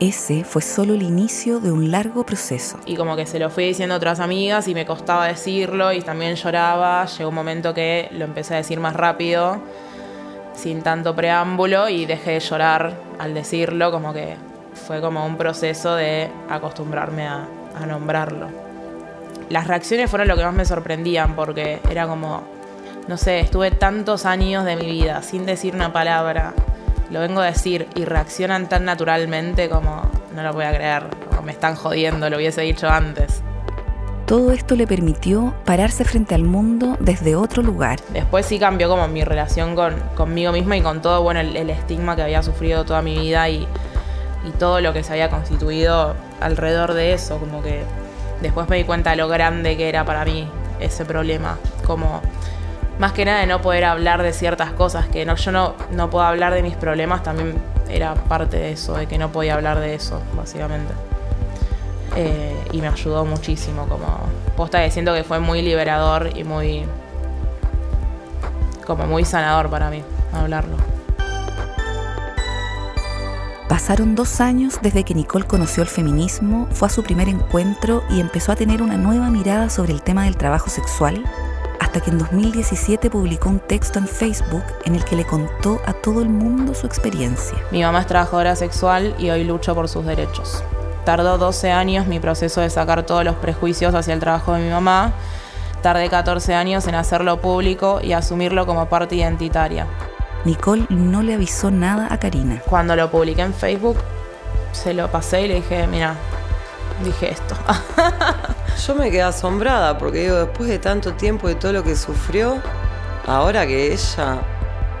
ese 0.00 0.44
fue 0.44 0.62
solo 0.62 0.94
el 0.94 1.02
inicio 1.02 1.60
de 1.60 1.70
un 1.70 1.90
largo 1.90 2.24
proceso. 2.24 2.78
Y 2.86 2.96
como 2.96 3.16
que 3.16 3.26
se 3.26 3.38
lo 3.38 3.50
fui 3.50 3.66
diciendo 3.66 3.94
a 3.94 3.98
otras 3.98 4.18
amigas 4.18 4.66
y 4.66 4.74
me 4.74 4.86
costaba 4.86 5.26
decirlo 5.26 5.92
y 5.92 6.00
también 6.00 6.36
lloraba. 6.36 7.04
Llegó 7.04 7.28
un 7.28 7.34
momento 7.34 7.74
que 7.74 8.08
lo 8.12 8.24
empecé 8.24 8.54
a 8.54 8.56
decir 8.56 8.80
más 8.80 8.94
rápido, 8.96 9.60
sin 10.54 10.82
tanto 10.82 11.14
preámbulo 11.14 11.90
y 11.90 12.06
dejé 12.06 12.32
de 12.32 12.40
llorar 12.40 12.94
al 13.18 13.34
decirlo, 13.34 13.90
como 13.90 14.14
que 14.14 14.36
fue 14.86 15.02
como 15.02 15.26
un 15.26 15.36
proceso 15.36 15.94
de 15.94 16.30
acostumbrarme 16.48 17.26
a, 17.26 17.46
a 17.78 17.86
nombrarlo. 17.86 18.48
Las 19.50 19.66
reacciones 19.66 20.08
fueron 20.08 20.28
lo 20.28 20.36
que 20.36 20.44
más 20.44 20.54
me 20.54 20.64
sorprendían 20.64 21.36
porque 21.36 21.80
era 21.90 22.06
como, 22.06 22.42
no 23.06 23.18
sé, 23.18 23.40
estuve 23.40 23.70
tantos 23.70 24.24
años 24.24 24.64
de 24.64 24.76
mi 24.76 24.86
vida 24.86 25.22
sin 25.22 25.44
decir 25.44 25.74
una 25.74 25.92
palabra, 25.92 26.54
lo 27.10 27.20
vengo 27.20 27.40
a 27.40 27.46
decir 27.46 27.88
y 27.94 28.04
reaccionan 28.04 28.68
tan 28.68 28.84
naturalmente 28.84 29.68
como 29.68 30.08
no 30.34 30.42
lo 30.42 30.52
voy 30.52 30.64
a 30.64 30.72
creer, 30.72 31.02
como 31.28 31.42
me 31.42 31.52
están 31.52 31.74
jodiendo, 31.74 32.30
lo 32.30 32.36
hubiese 32.36 32.62
dicho 32.62 32.88
antes. 32.88 33.42
Todo 34.26 34.52
esto 34.52 34.76
le 34.76 34.86
permitió 34.86 35.54
pararse 35.64 36.04
frente 36.04 36.36
al 36.36 36.44
mundo 36.44 36.96
desde 37.00 37.34
otro 37.34 37.64
lugar. 37.64 37.98
Después 38.12 38.46
sí 38.46 38.60
cambió 38.60 38.88
como 38.88 39.08
mi 39.08 39.24
relación 39.24 39.74
con, 39.74 39.96
conmigo 40.14 40.52
misma 40.52 40.76
y 40.76 40.82
con 40.82 41.02
todo 41.02 41.20
bueno, 41.22 41.40
el, 41.40 41.68
estigma 41.68 42.14
que 42.14 42.22
había 42.22 42.40
sufrido 42.44 42.84
toda 42.84 43.02
mi 43.02 43.18
vida 43.18 43.48
y, 43.48 43.66
y 44.46 44.50
todo 44.56 44.80
lo 44.80 44.92
que 44.92 45.02
se 45.02 45.12
había 45.12 45.30
constituido 45.30 46.14
alrededor 46.40 46.94
de 46.94 47.12
eso. 47.12 47.38
Como 47.38 47.60
que 47.60 47.82
después 48.40 48.68
me 48.68 48.76
di 48.76 48.84
cuenta 48.84 49.10
de 49.10 49.16
lo 49.16 49.26
grande 49.26 49.76
que 49.76 49.88
era 49.88 50.04
para 50.04 50.24
mí 50.24 50.48
ese 50.78 51.04
problema. 51.04 51.58
Como 51.84 52.22
más 53.00 53.14
que 53.14 53.24
nada 53.24 53.40
de 53.40 53.46
no 53.46 53.62
poder 53.62 53.84
hablar 53.84 54.22
de 54.22 54.34
ciertas 54.34 54.72
cosas, 54.72 55.08
que 55.08 55.24
no, 55.24 55.34
yo 55.34 55.52
no, 55.52 55.74
no 55.90 56.10
puedo 56.10 56.22
hablar 56.22 56.52
de 56.52 56.62
mis 56.62 56.76
problemas, 56.76 57.22
también 57.22 57.54
era 57.88 58.14
parte 58.14 58.58
de 58.58 58.72
eso, 58.72 58.94
de 58.94 59.06
que 59.06 59.16
no 59.16 59.32
podía 59.32 59.54
hablar 59.54 59.80
de 59.80 59.94
eso, 59.94 60.20
básicamente. 60.36 60.92
Eh, 62.14 62.54
y 62.72 62.82
me 62.82 62.88
ayudó 62.88 63.24
muchísimo, 63.24 63.86
como 63.88 64.06
posta 64.54 64.88
siento 64.90 65.14
que 65.14 65.24
fue 65.24 65.40
muy 65.40 65.62
liberador 65.62 66.36
y 66.36 66.44
muy, 66.44 66.84
como 68.86 69.06
muy 69.06 69.24
sanador 69.24 69.70
para 69.70 69.88
mí 69.88 70.02
hablarlo. 70.34 70.76
Pasaron 73.66 74.14
dos 74.14 74.42
años 74.42 74.78
desde 74.82 75.04
que 75.04 75.14
Nicole 75.14 75.46
conoció 75.46 75.82
el 75.82 75.88
feminismo, 75.88 76.68
fue 76.72 76.88
a 76.88 76.90
su 76.90 77.02
primer 77.02 77.30
encuentro 77.30 78.02
y 78.10 78.20
empezó 78.20 78.52
a 78.52 78.56
tener 78.56 78.82
una 78.82 78.98
nueva 78.98 79.30
mirada 79.30 79.70
sobre 79.70 79.94
el 79.94 80.02
tema 80.02 80.24
del 80.24 80.36
trabajo 80.36 80.68
sexual 80.68 81.24
hasta 81.90 82.02
que 82.02 82.10
en 82.12 82.18
2017 82.18 83.10
publicó 83.10 83.48
un 83.48 83.58
texto 83.58 83.98
en 83.98 84.06
Facebook 84.06 84.62
en 84.84 84.94
el 84.94 85.04
que 85.04 85.16
le 85.16 85.26
contó 85.26 85.80
a 85.86 85.92
todo 85.92 86.22
el 86.22 86.28
mundo 86.28 86.72
su 86.72 86.86
experiencia. 86.86 87.58
Mi 87.72 87.82
mamá 87.82 88.02
es 88.02 88.06
trabajadora 88.06 88.54
sexual 88.54 89.12
y 89.18 89.30
hoy 89.30 89.42
lucho 89.42 89.74
por 89.74 89.88
sus 89.88 90.06
derechos. 90.06 90.62
tardó 91.04 91.36
12 91.36 91.72
años 91.72 92.06
mi 92.06 92.20
proceso 92.20 92.60
de 92.60 92.70
sacar 92.70 93.04
todos 93.04 93.24
los 93.24 93.34
prejuicios 93.34 93.92
hacia 93.92 94.14
el 94.14 94.20
trabajo 94.20 94.52
de 94.52 94.62
mi 94.62 94.70
mamá. 94.70 95.14
Tardé 95.82 96.08
14 96.08 96.54
años 96.54 96.86
en 96.86 96.94
hacerlo 96.94 97.40
público 97.40 97.98
y 98.00 98.12
asumirlo 98.12 98.66
como 98.66 98.86
parte 98.86 99.16
identitaria. 99.16 99.88
Nicole 100.44 100.86
no 100.90 101.24
le 101.24 101.34
avisó 101.34 101.72
nada 101.72 102.06
a 102.08 102.20
Karina. 102.20 102.62
Cuando 102.66 102.94
lo 102.94 103.10
publiqué 103.10 103.42
en 103.42 103.52
Facebook, 103.52 103.96
se 104.70 104.94
lo 104.94 105.10
pasé 105.10 105.42
y 105.42 105.48
le 105.48 105.54
dije, 105.54 105.88
mira, 105.88 106.14
dije 107.02 107.32
esto. 107.32 107.56
Yo 108.86 108.94
me 108.94 109.10
quedé 109.10 109.22
asombrada 109.22 109.98
porque 109.98 110.20
digo, 110.20 110.36
después 110.36 110.70
de 110.70 110.78
tanto 110.78 111.12
tiempo 111.12 111.50
y 111.50 111.54
todo 111.54 111.72
lo 111.72 111.84
que 111.84 111.94
sufrió, 111.94 112.62
ahora 113.26 113.66
que 113.66 113.92
ella 113.92 114.38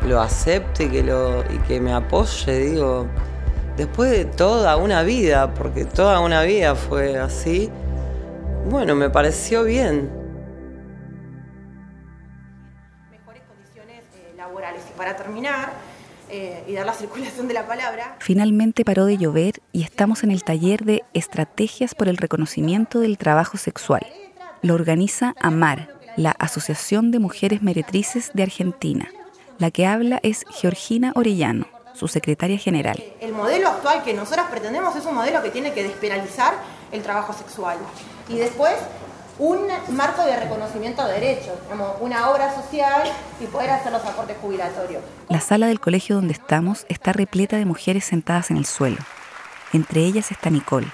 lo 0.06 0.20
acepte 0.20 0.84
y 0.84 0.88
que, 0.90 1.02
lo, 1.02 1.40
y 1.50 1.58
que 1.66 1.80
me 1.80 1.94
apoye, 1.94 2.58
digo, 2.58 3.06
después 3.78 4.10
de 4.10 4.26
toda 4.26 4.76
una 4.76 5.02
vida, 5.02 5.54
porque 5.54 5.86
toda 5.86 6.20
una 6.20 6.42
vida 6.42 6.74
fue 6.74 7.18
así, 7.18 7.70
bueno, 8.68 8.94
me 8.94 9.08
pareció 9.08 9.64
bien. 9.64 10.10
Mejores 13.10 13.42
condiciones 13.48 14.04
eh, 14.14 14.34
laborales. 14.36 14.82
Y 14.90 14.98
para 14.98 15.16
terminar, 15.16 15.72
eh, 16.28 16.64
y 16.68 16.74
dar 16.74 16.84
la 16.84 16.92
circulación 16.92 17.48
de 17.48 17.54
la 17.54 17.66
palabra. 17.66 18.16
Finalmente 18.18 18.84
paró 18.84 19.06
de 19.06 19.16
llover 19.16 19.59
y 19.72 19.82
estamos 19.82 20.22
en 20.24 20.30
el 20.30 20.44
taller 20.44 20.84
de 20.84 21.04
Estrategias 21.14 21.94
por 21.94 22.08
el 22.08 22.16
Reconocimiento 22.16 23.00
del 23.00 23.18
Trabajo 23.18 23.56
Sexual. 23.56 24.06
Lo 24.62 24.74
organiza 24.74 25.34
AMAR, 25.40 25.88
la 26.16 26.32
Asociación 26.32 27.10
de 27.10 27.18
Mujeres 27.18 27.62
Meretrices 27.62 28.30
de 28.34 28.42
Argentina. 28.42 29.08
La 29.58 29.70
que 29.70 29.86
habla 29.86 30.20
es 30.22 30.44
Georgina 30.50 31.12
Orellano, 31.14 31.66
su 31.94 32.08
secretaria 32.08 32.58
general. 32.58 33.02
El 33.20 33.32
modelo 33.32 33.68
actual 33.68 34.02
que 34.02 34.14
nosotras 34.14 34.46
pretendemos 34.50 34.96
es 34.96 35.04
un 35.04 35.14
modelo 35.14 35.42
que 35.42 35.50
tiene 35.50 35.72
que 35.72 35.82
despenalizar 35.82 36.54
el 36.92 37.02
trabajo 37.02 37.32
sexual. 37.32 37.78
Y 38.28 38.36
después 38.36 38.74
un 39.38 39.66
marco 39.96 40.22
de 40.24 40.36
reconocimiento 40.36 41.06
de 41.06 41.14
derechos, 41.14 41.54
como 41.68 41.94
una 42.00 42.28
obra 42.28 42.54
social 42.54 43.10
y 43.40 43.46
poder 43.46 43.70
hacer 43.70 43.90
los 43.90 44.04
aportes 44.04 44.36
jubilatorios. 44.40 45.02
La 45.28 45.40
sala 45.40 45.66
del 45.66 45.80
colegio 45.80 46.16
donde 46.16 46.34
estamos 46.34 46.84
está 46.88 47.14
repleta 47.14 47.56
de 47.56 47.64
mujeres 47.64 48.04
sentadas 48.04 48.50
en 48.50 48.58
el 48.58 48.66
suelo. 48.66 48.98
Entre 49.72 50.00
ellas 50.00 50.30
está 50.30 50.50
Nicole, 50.50 50.88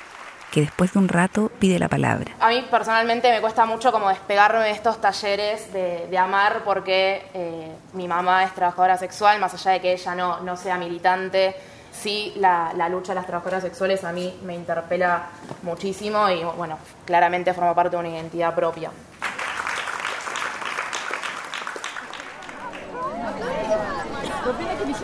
que 0.50 0.60
después 0.60 0.92
de 0.92 0.98
un 0.98 1.08
rato 1.08 1.50
pide 1.58 1.78
la 1.78 1.88
palabra. 1.88 2.32
A 2.40 2.48
mí 2.48 2.66
personalmente 2.70 3.30
me 3.30 3.40
cuesta 3.40 3.66
mucho 3.66 3.92
como 3.92 4.08
despegarme 4.08 4.64
de 4.64 4.70
estos 4.70 5.00
talleres 5.00 5.72
de, 5.72 6.18
amar 6.18 6.62
porque 6.64 7.26
eh, 7.34 7.72
mi 7.92 8.08
mamá 8.08 8.44
es 8.44 8.54
trabajadora 8.54 8.96
sexual, 8.96 9.40
más 9.40 9.54
allá 9.54 9.72
de 9.72 9.80
que 9.80 9.92
ella 9.92 10.14
no, 10.14 10.40
no 10.40 10.56
sea 10.56 10.76
militante 10.78 11.56
sí 12.00 12.32
la, 12.36 12.72
lucha 12.88 13.12
de 13.12 13.16
las 13.16 13.26
trabajadoras 13.26 13.62
sexuales 13.62 14.04
a 14.04 14.12
mí 14.12 14.38
me 14.44 14.54
interpela 14.54 15.26
muchísimo 15.62 16.28
y 16.28 16.44
bueno, 16.44 16.78
claramente 17.04 17.54
forma 17.54 17.74
parte 17.74 17.96
de 17.96 18.00
una 18.00 18.08
identidad 18.10 18.54
propia. 18.54 18.90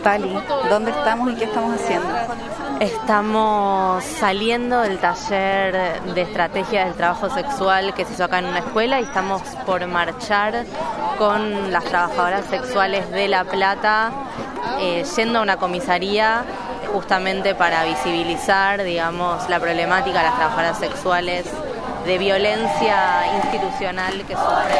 Tali, 0.01 0.37
¿dónde 0.69 0.91
estamos 0.91 1.31
y 1.31 1.35
qué 1.35 1.45
estamos 1.45 1.79
haciendo? 1.79 2.07
Estamos 2.83 4.03
saliendo 4.03 4.81
del 4.81 4.99
taller 4.99 6.01
de 6.01 6.21
estrategia 6.21 6.83
del 6.83 6.95
trabajo 6.95 7.29
sexual 7.29 7.93
que 7.93 8.03
se 8.03 8.11
hizo 8.11 8.25
acá 8.25 8.39
en 8.39 8.45
una 8.47 8.59
escuela 8.59 8.99
y 8.99 9.03
estamos 9.03 9.41
por 9.65 9.87
marchar 9.87 10.65
con 11.17 11.71
las 11.71 11.85
trabajadoras 11.85 12.43
sexuales 12.47 13.09
de 13.09 13.29
La 13.29 13.45
Plata, 13.45 14.11
eh, 14.81 15.05
yendo 15.15 15.39
a 15.39 15.43
una 15.43 15.55
comisaría 15.55 16.43
justamente 16.91 17.55
para 17.55 17.85
visibilizar, 17.85 18.83
digamos, 18.83 19.47
la 19.47 19.61
problemática 19.61 20.17
de 20.17 20.25
las 20.25 20.35
trabajadoras 20.35 20.77
sexuales, 20.77 21.45
de 22.05 22.17
violencia 22.17 23.23
institucional 23.45 24.25
que 24.27 24.35
sufren. 24.35 24.77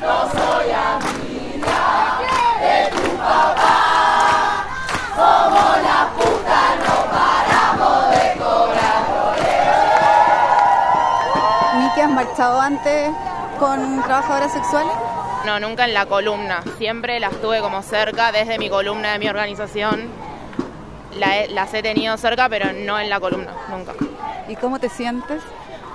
No 0.00 0.28
soy 0.32 0.72
amiga 0.72 2.18
de 2.60 2.90
tu 2.90 3.16
papá, 3.16 4.64
somos 5.16 5.78
la 5.82 6.08
puta, 6.18 6.60
no 6.84 6.96
paramos 7.10 8.10
de 8.10 8.24
cobrar. 8.38 9.02
¿Ni 12.24 12.28
que 12.28 12.32
has 12.32 12.38
marchado 12.38 12.60
antes 12.60 13.10
con 13.58 14.02
trabajadoras 14.02 14.52
sexuales? 14.52 14.92
No, 15.44 15.60
nunca 15.60 15.84
en 15.84 15.92
la 15.92 16.06
columna. 16.06 16.62
Siempre 16.78 17.20
las 17.20 17.38
tuve 17.42 17.60
como 17.60 17.82
cerca 17.82 18.32
desde 18.32 18.58
mi 18.58 18.70
columna 18.70 19.12
de 19.12 19.18
mi 19.18 19.28
organización. 19.28 20.08
las 21.18 21.74
he 21.74 21.82
tenido 21.82 22.16
cerca, 22.16 22.48
pero 22.48 22.72
no 22.72 22.98
en 22.98 23.10
la 23.10 23.20
columna, 23.20 23.52
nunca. 23.68 23.92
¿Y 24.48 24.56
cómo 24.56 24.78
te 24.78 24.88
sientes? 24.88 25.42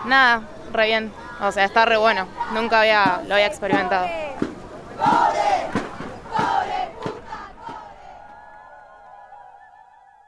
Nada, 0.06 0.44
re 0.72 0.86
bien. 0.86 1.12
O 1.42 1.52
sea, 1.52 1.66
está 1.66 1.86
re 1.86 1.98
bueno. 1.98 2.28
Nunca 2.54 2.82
había, 2.82 3.22
lo 3.28 3.34
había 3.34 3.48
experimentado. 3.48 4.08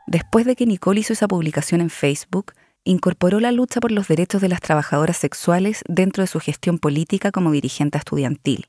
Después 0.08 0.46
de 0.46 0.56
que 0.56 0.66
Nicole 0.66 1.02
hizo 1.02 1.14
esa 1.14 1.28
publicación 1.28 1.80
en 1.80 1.92
Facebook, 1.92 2.54
incorporó 2.84 3.39
la 3.39 3.52
lucha 3.52 3.80
por 3.80 3.91
los 3.91 4.08
derechos 4.08 4.41
de 4.41 4.50
las 4.50 4.62
trabajadoras 4.62 5.17
sexuales 5.17 5.84
dentro 5.88 6.24
de 6.24 6.28
su 6.28 6.39
gestión 6.39 6.80
política 6.80 7.32
como 7.32 7.52
dirigente 7.52 7.98
estudiantil. 7.98 8.67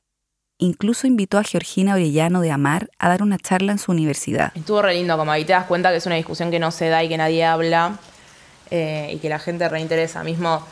Incluso 0.59 1.07
invitó 1.07 1.39
a 1.39 1.45
Georgina 1.45 1.95
Orellano 1.95 2.41
de 2.41 2.53
Amar 2.53 2.89
a 2.99 3.09
dar 3.09 3.23
una 3.23 3.39
charla 3.39 3.73
en 3.73 3.79
su 3.79 3.91
universidad. 3.91 4.53
Estuvo 4.55 4.83
re 4.83 4.95
lindo, 4.95 5.17
como 5.17 5.33
ahí 5.33 5.45
te 5.45 5.53
das 5.53 5.67
cuenta 5.67 5.91
que 5.91 5.97
es 5.97 6.07
una 6.07 6.15
discusión 6.15 6.51
que 6.51 6.59
no 6.59 6.71
se 6.71 6.89
da 6.89 7.03
y 7.03 7.09
que 7.09 7.17
nadie 7.17 7.45
habla 7.45 7.99
eh, 8.71 9.11
y 9.15 9.19
que 9.19 9.29
la 9.29 9.39
gente 9.39 9.69
reinteresa. 9.69 10.23
Mismo 10.23 10.65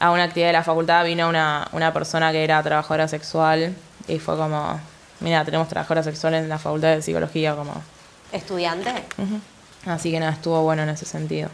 a 0.00 0.10
una 0.10 0.24
actividad 0.24 0.48
de 0.48 0.54
la 0.54 0.64
facultad 0.64 1.04
vino 1.04 1.28
una, 1.28 1.68
una 1.72 1.92
persona 1.92 2.32
que 2.32 2.42
era 2.42 2.60
trabajadora 2.62 3.06
sexual 3.06 3.74
y 4.08 4.18
fue 4.18 4.36
como, 4.36 4.80
mira, 5.20 5.44
tenemos 5.44 5.68
trabajadoras 5.68 6.06
sexuales 6.06 6.42
en 6.42 6.48
la 6.48 6.58
facultad 6.58 6.96
de 6.96 7.02
psicología 7.02 7.54
como... 7.54 7.74
¿Estudiante? 8.32 8.92
Así 9.86 10.10
que 10.10 10.18
nada, 10.18 10.32
estuvo 10.32 10.62
bueno 10.62 10.82
en 10.82 10.88
ese 10.88 11.04
sentido. 11.04 11.50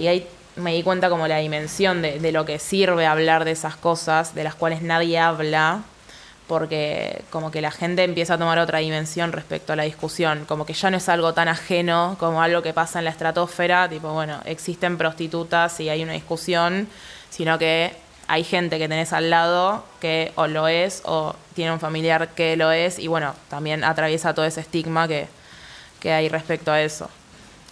Y 0.00 0.08
ahí 0.08 0.26
me 0.56 0.74
di 0.74 0.82
cuenta 0.82 1.08
como 1.10 1.28
la 1.28 1.38
dimensión 1.38 2.02
de, 2.02 2.32
lo 2.32 2.44
que 2.44 2.58
sirve 2.58 3.06
hablar 3.06 3.44
de 3.44 3.52
esas 3.52 3.76
cosas, 3.76 4.34
de 4.34 4.44
las 4.44 4.54
cuales 4.54 4.82
nadie 4.82 5.18
habla 5.18 5.82
porque 6.48 7.22
como 7.30 7.52
que 7.52 7.60
la 7.60 7.70
gente 7.70 8.02
empieza 8.02 8.34
a 8.34 8.38
tomar 8.38 8.58
otra 8.58 8.80
dimensión 8.80 9.30
respecto 9.30 9.72
a 9.72 9.76
la 9.76 9.84
discusión, 9.84 10.46
como 10.46 10.66
que 10.66 10.72
ya 10.72 10.90
no 10.90 10.96
es 10.96 11.08
algo 11.08 11.32
tan 11.32 11.46
ajeno 11.46 12.16
como 12.18 12.42
algo 12.42 12.60
que 12.60 12.72
pasa 12.72 12.98
en 12.98 13.04
la 13.04 13.12
estratosfera, 13.12 13.88
tipo, 13.88 14.12
bueno, 14.12 14.40
existen 14.44 14.98
prostitutas 14.98 15.78
y 15.78 15.88
hay 15.90 16.02
una 16.02 16.14
discusión, 16.14 16.88
sino 17.30 17.56
que 17.56 17.94
hay 18.26 18.42
gente 18.42 18.78
que 18.78 18.88
tenés 18.88 19.12
al 19.12 19.30
lado 19.30 19.84
que 20.00 20.32
o 20.34 20.48
lo 20.48 20.66
es 20.66 21.02
o 21.04 21.36
tiene 21.54 21.72
un 21.72 21.78
familiar 21.78 22.30
que 22.30 22.56
lo 22.56 22.72
es 22.72 22.98
y 22.98 23.06
bueno, 23.06 23.34
también 23.48 23.84
atraviesa 23.84 24.34
todo 24.34 24.44
ese 24.44 24.60
estigma 24.60 25.06
que, 25.06 25.28
que 26.00 26.12
hay 26.12 26.28
respecto 26.28 26.72
a 26.72 26.82
eso. 26.82 27.08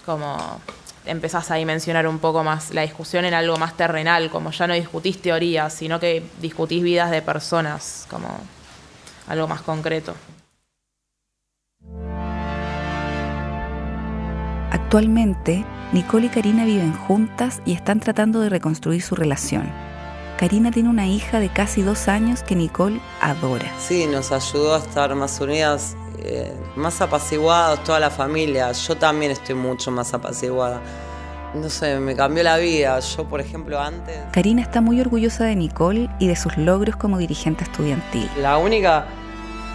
Como 0.07 0.61
empezás 1.09 1.51
a 1.51 1.57
dimensionar 1.57 2.07
un 2.07 2.19
poco 2.19 2.45
más 2.45 2.73
la 2.73 2.83
discusión 2.83 3.25
en 3.25 3.35
algo 3.35 3.57
más 3.57 3.77
terrenal, 3.77 4.31
como 4.31 4.51
ya 4.51 4.67
no 4.67 4.75
discutís 4.75 5.21
teorías, 5.21 5.73
sino 5.73 5.99
que 5.99 6.23
discutís 6.41 6.83
vidas 6.83 7.11
de 7.11 7.23
personas, 7.23 8.07
como 8.09 8.29
algo 9.27 9.49
más 9.49 9.63
concreto. 9.63 10.15
Actualmente, 14.71 15.65
Nicole 15.93 16.27
y 16.27 16.29
Karina 16.29 16.65
viven 16.65 16.93
juntas 16.93 17.63
y 17.65 17.73
están 17.73 18.01
tratando 18.01 18.41
de 18.41 18.51
reconstruir 18.51 19.03
su 19.03 19.15
relación. 19.15 19.71
Karina 20.39 20.71
tiene 20.71 20.89
una 20.89 21.07
hija 21.07 21.41
de 21.41 21.49
casi 21.49 21.83
dos 21.83 22.07
años 22.07 22.43
que 22.43 22.55
Nicole 22.55 23.01
adora. 23.21 23.73
Sí, 23.79 24.07
nos 24.07 24.31
ayudó 24.31 24.77
a 24.77 24.79
estar 24.79 25.15
más 25.15 25.41
unidas, 25.41 25.97
eh, 26.23 26.53
más 26.77 27.01
apaciguados, 27.01 27.83
toda 27.85 28.01
la 28.01 28.11
familia. 28.11 28.73
Yo 28.73 28.97
también 28.97 29.33
estoy 29.33 29.55
mucho 29.55 29.91
más 29.91 30.13
apaciguada. 30.15 30.81
No 31.55 31.71
sé, 31.71 31.99
me 31.99 32.15
cambió 32.15 32.43
la 32.43 32.59
vida. 32.59 32.99
Yo, 33.01 33.25
por 33.25 33.41
ejemplo, 33.41 33.81
antes... 33.81 34.19
Karina 34.33 34.63
está 34.63 34.81
muy 34.81 35.01
orgullosa 35.01 35.45
de 35.45 35.57
Nicole 35.57 36.09
y 36.19 36.29
de 36.29 36.37
sus 36.37 36.57
logros 36.59 36.97
como 36.97 37.19
dirigente 37.19 37.65
estudiantil. 37.65 38.29
La 38.41 38.59
única 38.59 39.07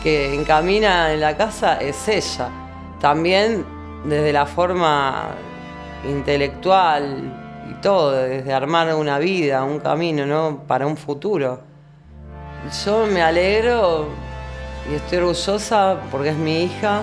que 0.04 0.36
encamina 0.36 1.14
en 1.14 1.22
la 1.22 1.36
casa 1.36 1.78
es 1.78 2.08
ella. 2.08 2.50
También 3.00 3.66
desde 4.06 4.32
la 4.34 4.46
forma 4.46 5.30
intelectual 6.08 7.34
y 7.70 7.82
todo, 7.82 8.12
desde 8.12 8.54
armar 8.54 8.94
una 8.94 9.18
vida, 9.18 9.64
un 9.64 9.80
camino, 9.80 10.26
¿no? 10.26 10.64
Para 10.68 10.86
un 10.86 10.98
futuro. 10.98 11.62
Yo 12.86 13.06
me 13.08 13.22
alegro 13.22 14.08
y 14.90 14.96
estoy 14.96 15.20
orgullosa 15.20 16.02
porque 16.12 16.30
es 16.30 16.38
mi 16.38 16.64
hija. 16.64 17.02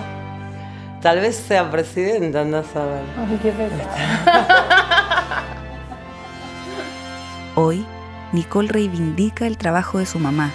Tal 1.00 1.20
vez 1.20 1.36
sea 1.36 1.70
presidenta, 1.70 2.42
andás 2.42 2.74
a 2.76 2.84
ver. 2.84 3.02
Ay, 3.18 3.38
qué 3.40 3.54
Hoy, 7.54 7.84
Nicole 8.32 8.68
reivindica 8.68 9.46
el 9.46 9.56
trabajo 9.56 9.98
de 9.98 10.06
su 10.06 10.18
mamá 10.18 10.50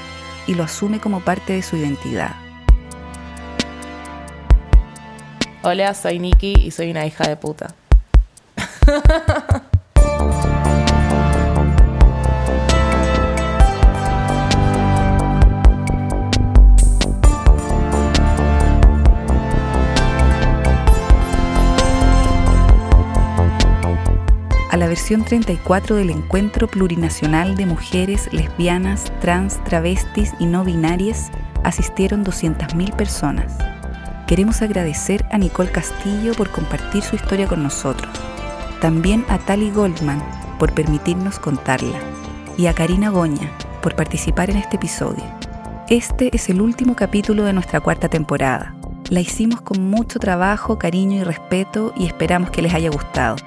y 0.48 0.54
lo 0.54 0.64
asume 0.64 1.00
como 1.00 1.22
parte 1.22 1.54
de 1.54 1.62
su 1.64 1.78
identidad. 1.78 2.36
Hola, 5.64 5.96
soy 5.96 6.20
Nikki 6.20 6.54
y 6.54 6.70
soy 6.70 6.92
una 6.92 7.08
hija 7.08 7.28
de 7.28 7.38
puta. 7.38 7.74
a 24.76 24.78
la 24.78 24.88
versión 24.90 25.24
34 25.24 25.96
del 25.96 26.10
Encuentro 26.10 26.68
Plurinacional 26.68 27.56
de 27.56 27.66
Mujeres 27.66 28.28
Lesbianas, 28.34 29.10
Trans, 29.22 29.64
Travestis 29.64 30.34
y 30.38 30.48
No 30.48 30.66
Binarias 30.66 31.32
asistieron 31.64 32.26
200.000 32.26 32.94
personas. 32.94 33.58
Queremos 34.28 34.62
agradecer 34.62 35.24
a 35.32 35.38
Nicole 35.38 35.72
Castillo 35.72 36.34
por 36.34 36.52
compartir 36.52 37.04
su 37.04 37.16
historia 37.16 37.48
con 37.48 37.64
nosotros, 37.64 38.12
también 38.82 39.24
a 39.30 39.38
Tali 39.38 39.72
Goldman 39.72 40.22
por 40.60 40.74
permitirnos 40.74 41.40
contarla 41.40 41.98
y 42.58 42.66
a 42.68 42.74
Karina 42.74 43.12
Goña 43.12 43.50
por 43.82 43.96
participar 43.96 44.50
en 44.50 44.58
este 44.58 44.76
episodio. 44.76 45.24
Este 45.88 46.36
es 46.36 46.50
el 46.50 46.60
último 46.60 46.98
capítulo 46.98 47.46
de 47.46 47.54
nuestra 47.54 47.80
cuarta 47.80 48.10
temporada. 48.10 48.76
La 49.10 49.22
hicimos 49.22 49.62
con 49.62 49.90
mucho 49.90 50.20
trabajo, 50.20 50.78
cariño 50.78 51.22
y 51.22 51.24
respeto 51.24 51.94
y 51.96 52.08
esperamos 52.08 52.50
que 52.50 52.62
les 52.62 52.74
haya 52.74 52.90
gustado. 52.90 53.38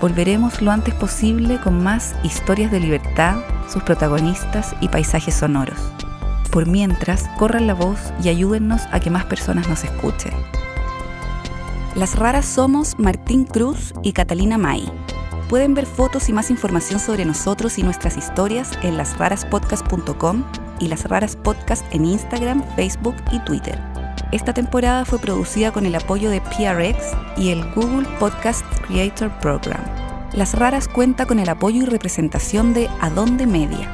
Volveremos 0.00 0.62
lo 0.62 0.70
antes 0.70 0.94
posible 0.94 1.60
con 1.60 1.82
más 1.82 2.14
historias 2.22 2.70
de 2.70 2.78
libertad, 2.78 3.36
sus 3.68 3.82
protagonistas 3.82 4.76
y 4.80 4.88
paisajes 4.88 5.34
sonoros. 5.34 5.78
Por 6.52 6.66
mientras, 6.66 7.28
corran 7.36 7.66
la 7.66 7.74
voz 7.74 7.98
y 8.22 8.28
ayúdennos 8.28 8.82
a 8.92 9.00
que 9.00 9.10
más 9.10 9.24
personas 9.24 9.68
nos 9.68 9.82
escuchen. 9.84 10.32
Las 11.96 12.16
raras 12.16 12.46
somos 12.46 12.96
Martín 12.98 13.44
Cruz 13.44 13.92
y 14.04 14.12
Catalina 14.12 14.56
May. 14.56 14.88
Pueden 15.48 15.74
ver 15.74 15.86
fotos 15.86 16.28
y 16.28 16.32
más 16.32 16.50
información 16.50 17.00
sobre 17.00 17.24
nosotros 17.24 17.78
y 17.78 17.82
nuestras 17.82 18.16
historias 18.16 18.78
en 18.82 18.96
lasraraspodcast.com 18.96 20.44
y 20.78 20.88
Las 20.88 21.08
Raras 21.08 21.34
Podcast 21.34 21.84
en 21.92 22.04
Instagram, 22.04 22.62
Facebook 22.76 23.16
y 23.32 23.40
Twitter. 23.40 23.78
Esta 24.30 24.52
temporada 24.52 25.06
fue 25.06 25.18
producida 25.18 25.72
con 25.72 25.86
el 25.86 25.94
apoyo 25.94 26.28
de 26.28 26.42
PRX 26.42 27.16
y 27.38 27.48
el 27.48 27.64
Google 27.72 28.06
Podcast 28.18 28.62
Creator 28.86 29.30
Program. 29.40 29.80
Las 30.34 30.54
Raras 30.54 30.86
cuenta 30.86 31.24
con 31.24 31.38
el 31.38 31.48
apoyo 31.48 31.82
y 31.82 31.86
representación 31.86 32.74
de 32.74 32.88
Adonde 33.00 33.46
Media. 33.46 33.90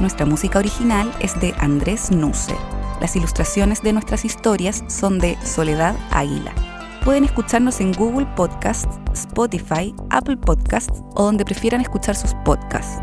Nuestra 0.00 0.26
música 0.26 0.58
original 0.58 1.12
es 1.20 1.38
de 1.40 1.54
Andrés 1.58 2.10
Nusser. 2.10 2.56
Las 3.00 3.14
ilustraciones 3.14 3.80
de 3.82 3.92
nuestras 3.92 4.24
historias 4.24 4.82
son 4.88 5.20
de 5.20 5.38
Soledad 5.44 5.94
Águila. 6.10 6.52
Pueden 7.04 7.22
escucharnos 7.22 7.80
en 7.80 7.92
Google 7.92 8.26
Podcasts, 8.34 8.98
Spotify, 9.12 9.94
Apple 10.10 10.38
Podcasts 10.38 11.00
o 11.14 11.22
donde 11.26 11.44
prefieran 11.44 11.80
escuchar 11.80 12.16
sus 12.16 12.34
podcasts. 12.44 13.00